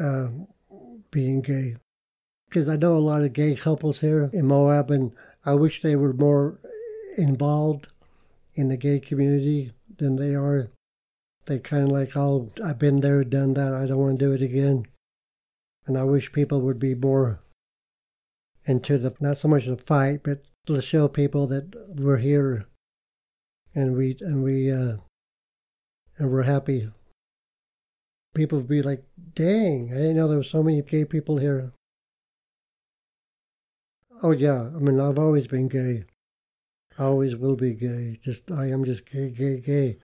uh, 0.00 0.28
being 1.10 1.40
gay. 1.40 1.76
Because 2.48 2.68
I 2.68 2.76
know 2.76 2.96
a 2.96 2.98
lot 2.98 3.22
of 3.22 3.32
gay 3.32 3.54
couples 3.54 4.00
here 4.00 4.28
in 4.32 4.46
Moab, 4.46 4.90
and 4.90 5.12
I 5.46 5.54
wish 5.54 5.80
they 5.80 5.96
were 5.96 6.12
more 6.12 6.60
involved 7.16 7.88
in 8.54 8.68
the 8.68 8.76
gay 8.76 9.00
community 9.00 9.72
than 9.98 10.16
they 10.16 10.34
are. 10.34 10.70
They 11.46 11.58
kind 11.58 11.84
of 11.84 11.90
like, 11.90 12.16
oh, 12.16 12.50
I've 12.64 12.78
been 12.78 13.00
there, 13.00 13.22
done 13.22 13.54
that. 13.54 13.74
I 13.74 13.86
don't 13.86 13.98
want 13.98 14.18
to 14.18 14.24
do 14.24 14.32
it 14.32 14.42
again. 14.42 14.86
And 15.86 15.98
I 15.98 16.04
wish 16.04 16.32
people 16.32 16.60
would 16.62 16.78
be 16.78 16.94
more 16.94 17.40
into 18.64 18.96
the, 18.98 19.14
not 19.20 19.38
so 19.38 19.48
much 19.48 19.66
the 19.66 19.76
fight, 19.76 20.20
but 20.22 20.42
to 20.66 20.80
show 20.80 21.08
people 21.08 21.46
that 21.48 21.74
we're 22.00 22.18
here 22.18 22.66
and 23.74 23.96
we, 23.96 24.16
and 24.20 24.42
we, 24.42 24.72
uh, 24.72 24.96
and 26.16 26.30
we're 26.30 26.44
happy. 26.44 26.90
People 28.34 28.58
would 28.58 28.68
be 28.68 28.82
like, 28.82 29.04
dang, 29.34 29.90
I 29.92 29.96
didn't 29.96 30.16
know 30.16 30.28
there 30.28 30.38
were 30.38 30.42
so 30.42 30.62
many 30.62 30.80
gay 30.82 31.04
people 31.04 31.38
here. 31.38 31.72
Oh 34.22 34.30
yeah, 34.30 34.70
I 34.74 34.78
mean, 34.78 35.00
I've 35.00 35.18
always 35.18 35.46
been 35.46 35.68
gay. 35.68 36.04
I 36.98 37.04
always 37.04 37.36
will 37.36 37.56
be 37.56 37.74
gay. 37.74 38.16
Just, 38.22 38.50
I 38.50 38.70
am 38.70 38.84
just 38.84 39.10
gay, 39.10 39.30
gay, 39.30 39.60
gay. 39.60 39.98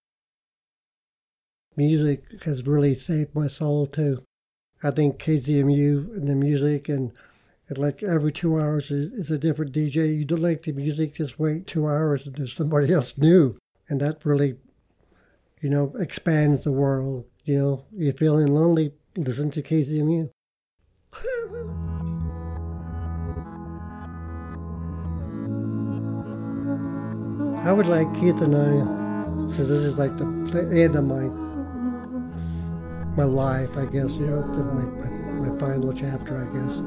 Music 1.77 2.43
has 2.43 2.67
really 2.67 2.95
saved 2.95 3.35
my 3.35 3.47
soul 3.47 3.87
too. 3.87 4.23
I 4.83 4.91
think 4.91 5.19
KZMU 5.19 6.17
and 6.17 6.29
the 6.29 6.35
music 6.35 6.89
and, 6.89 7.13
like 7.77 8.03
every 8.03 8.33
two 8.33 8.59
hours 8.59 8.91
is, 8.91 9.31
a 9.31 9.39
different 9.39 9.73
DJ. 9.73 10.19
You 10.19 10.25
don't 10.25 10.43
like 10.43 10.63
the 10.63 10.73
music, 10.73 11.15
just 11.15 11.39
wait 11.39 11.69
two 11.69 11.87
hours 11.87 12.27
and 12.27 12.35
there's 12.35 12.53
somebody 12.53 12.93
else 12.93 13.17
new. 13.17 13.57
And 13.89 14.01
that 14.01 14.25
really, 14.25 14.57
you 15.61 15.71
know, 15.71 15.95
expands 16.01 16.65
the 16.65 16.73
world. 16.73 17.27
You 17.45 17.59
know, 17.59 17.85
you're 17.93 18.13
feeling 18.13 18.49
lonely, 18.49 18.91
listen 19.17 19.53
to 19.53 19.63
KZMU. 19.63 20.31
I 27.65 27.73
would 27.73 27.87
like 27.87 28.13
Keith 28.15 28.41
and 28.41 28.57
I, 28.57 29.51
so 29.53 29.63
this 29.63 29.83
is 29.83 29.99
like 29.99 30.17
the, 30.17 30.25
the 30.25 30.83
end 30.83 30.97
of 30.97 31.05
my 31.05 31.50
my 33.17 33.25
life, 33.25 33.77
I 33.77 33.87
guess, 33.87 34.17
you 34.17 34.27
know, 34.27 34.43
my, 34.43 34.85
my, 34.85 35.49
my, 35.49 35.59
final 35.59 35.93
chapter, 35.93 36.39
I 36.39 36.47
guess. 36.55 36.81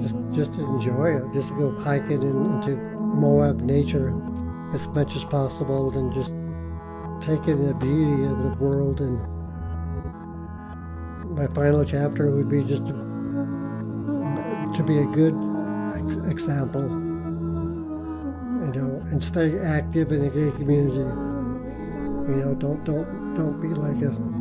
Just 0.00 0.14
just 0.30 0.52
to 0.54 0.60
enjoy 0.64 1.16
it, 1.16 1.32
just 1.32 1.48
to 1.48 1.54
go 1.58 1.76
hiking 1.78 2.22
in, 2.22 2.46
into 2.52 2.76
Moab 2.98 3.62
nature 3.62 4.14
as 4.72 4.86
much 4.88 5.16
as 5.16 5.24
possible 5.24 5.96
and 5.98 6.12
just 6.12 6.32
take 7.20 7.48
in 7.48 7.66
the 7.66 7.74
beauty 7.74 8.24
of 8.24 8.42
the 8.42 8.50
world. 8.60 9.00
And 9.00 9.18
my 11.36 11.48
final 11.48 11.84
chapter 11.84 12.30
would 12.30 12.48
be 12.48 12.62
just 12.62 12.86
to, 12.86 12.92
to 14.76 14.82
be 14.84 14.98
a 14.98 15.06
good 15.06 15.34
example, 16.30 16.82
you 16.82 18.72
know, 18.72 19.02
and 19.10 19.22
stay 19.22 19.58
active 19.58 20.12
in 20.12 20.20
the 20.20 20.30
gay 20.30 20.56
community. 20.56 20.98
You 22.28 22.36
know, 22.36 22.54
don't 22.54 22.84
don't 22.84 23.34
don't 23.34 23.60
be 23.60 23.68
like 23.68 24.00
a 24.02 24.37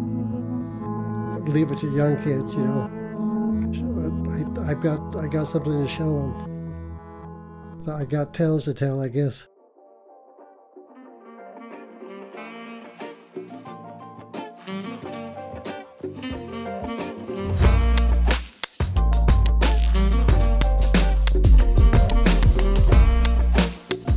leave 1.47 1.71
it 1.71 1.79
to 1.79 1.95
young 1.95 2.15
kids, 2.23 2.53
you 2.53 2.61
know. 2.61 2.89
I, 4.61 4.65
have 4.65 4.81
got 4.81 5.15
I 5.15 5.27
got 5.27 5.47
something 5.47 5.81
to 5.81 5.87
show 5.87 6.33
them. 6.33 7.89
I 7.89 8.03
got 8.03 8.33
tales 8.33 8.65
to 8.65 8.73
tell, 8.73 9.01
I 9.01 9.07
guess. 9.07 9.47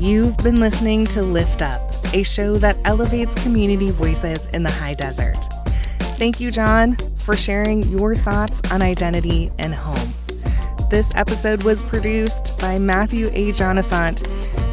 You've 0.01 0.37
been 0.39 0.59
listening 0.59 1.07
to 1.09 1.23
Lift 1.23 1.63
Up, 1.63 1.93
a 2.13 2.25
show 2.25 2.57
that 2.57 2.77
elevates 2.85 3.35
community 3.43 3.91
voices 3.91 4.47
in 4.47 4.63
the 4.63 4.71
high 4.71 4.95
desert. 4.95 5.47
Thank 6.17 6.41
you, 6.41 6.51
John, 6.51 6.97
for 7.21 7.37
sharing 7.37 7.83
your 7.85 8.15
thoughts 8.15 8.61
on 8.71 8.83
identity 8.83 9.53
and 9.59 9.75
home. 9.75 10.13
This 10.91 11.13
episode 11.15 11.63
was 11.63 11.83
produced 11.83 12.59
by 12.59 12.79
Matthew 12.79 13.29
A. 13.33 13.53
Jonassaint 13.53 14.27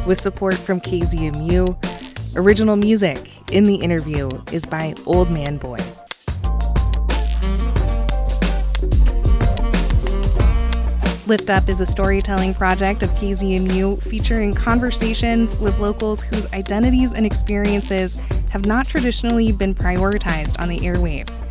with 0.06 0.20
support 0.20 0.54
from 0.54 0.80
KZMU. 0.80 2.36
Original 2.36 2.76
music 2.76 3.30
in 3.52 3.64
the 3.64 3.76
interview 3.76 4.28
is 4.52 4.66
by 4.66 4.94
Old 5.06 5.30
Man 5.30 5.58
Boy. 5.58 5.78
Lift 11.28 11.50
Up 11.50 11.68
is 11.68 11.82
a 11.82 11.86
storytelling 11.86 12.54
project 12.54 13.02
of 13.02 13.10
KZMU 13.10 14.02
featuring 14.02 14.54
conversations 14.54 15.58
with 15.58 15.78
locals 15.78 16.22
whose 16.22 16.50
identities 16.54 17.12
and 17.12 17.26
experiences 17.26 18.18
have 18.50 18.64
not 18.64 18.88
traditionally 18.88 19.52
been 19.52 19.74
prioritized 19.74 20.58
on 20.58 20.70
the 20.70 20.78
airwaves. 20.78 21.42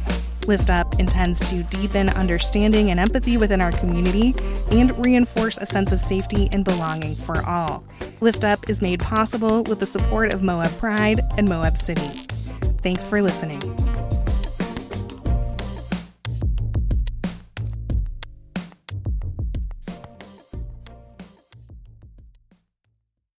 Lift 0.47 0.71
Up 0.71 0.86
intends 0.99 1.39
to 1.49 1.63
deepen 1.63 2.09
understanding 2.09 2.91
and 2.91 2.99
empathy 2.99 3.37
within 3.37 3.61
our 3.61 3.71
community 3.71 4.35
and 4.71 4.97
reinforce 5.03 5.57
a 5.57 5.65
sense 5.65 5.91
of 5.91 5.99
safety 5.99 6.49
and 6.51 6.65
belonging 6.65 7.15
for 7.15 7.45
all. 7.45 7.83
Lift 8.21 8.43
Up 8.43 8.69
is 8.69 8.81
made 8.81 8.99
possible 8.99 9.63
with 9.63 9.79
the 9.79 9.85
support 9.85 10.33
of 10.33 10.43
Moab 10.43 10.71
Pride 10.79 11.21
and 11.37 11.47
Moab 11.47 11.77
City. 11.77 12.07
Thanks 12.81 13.07
for 13.07 13.21
listening. 13.21 13.61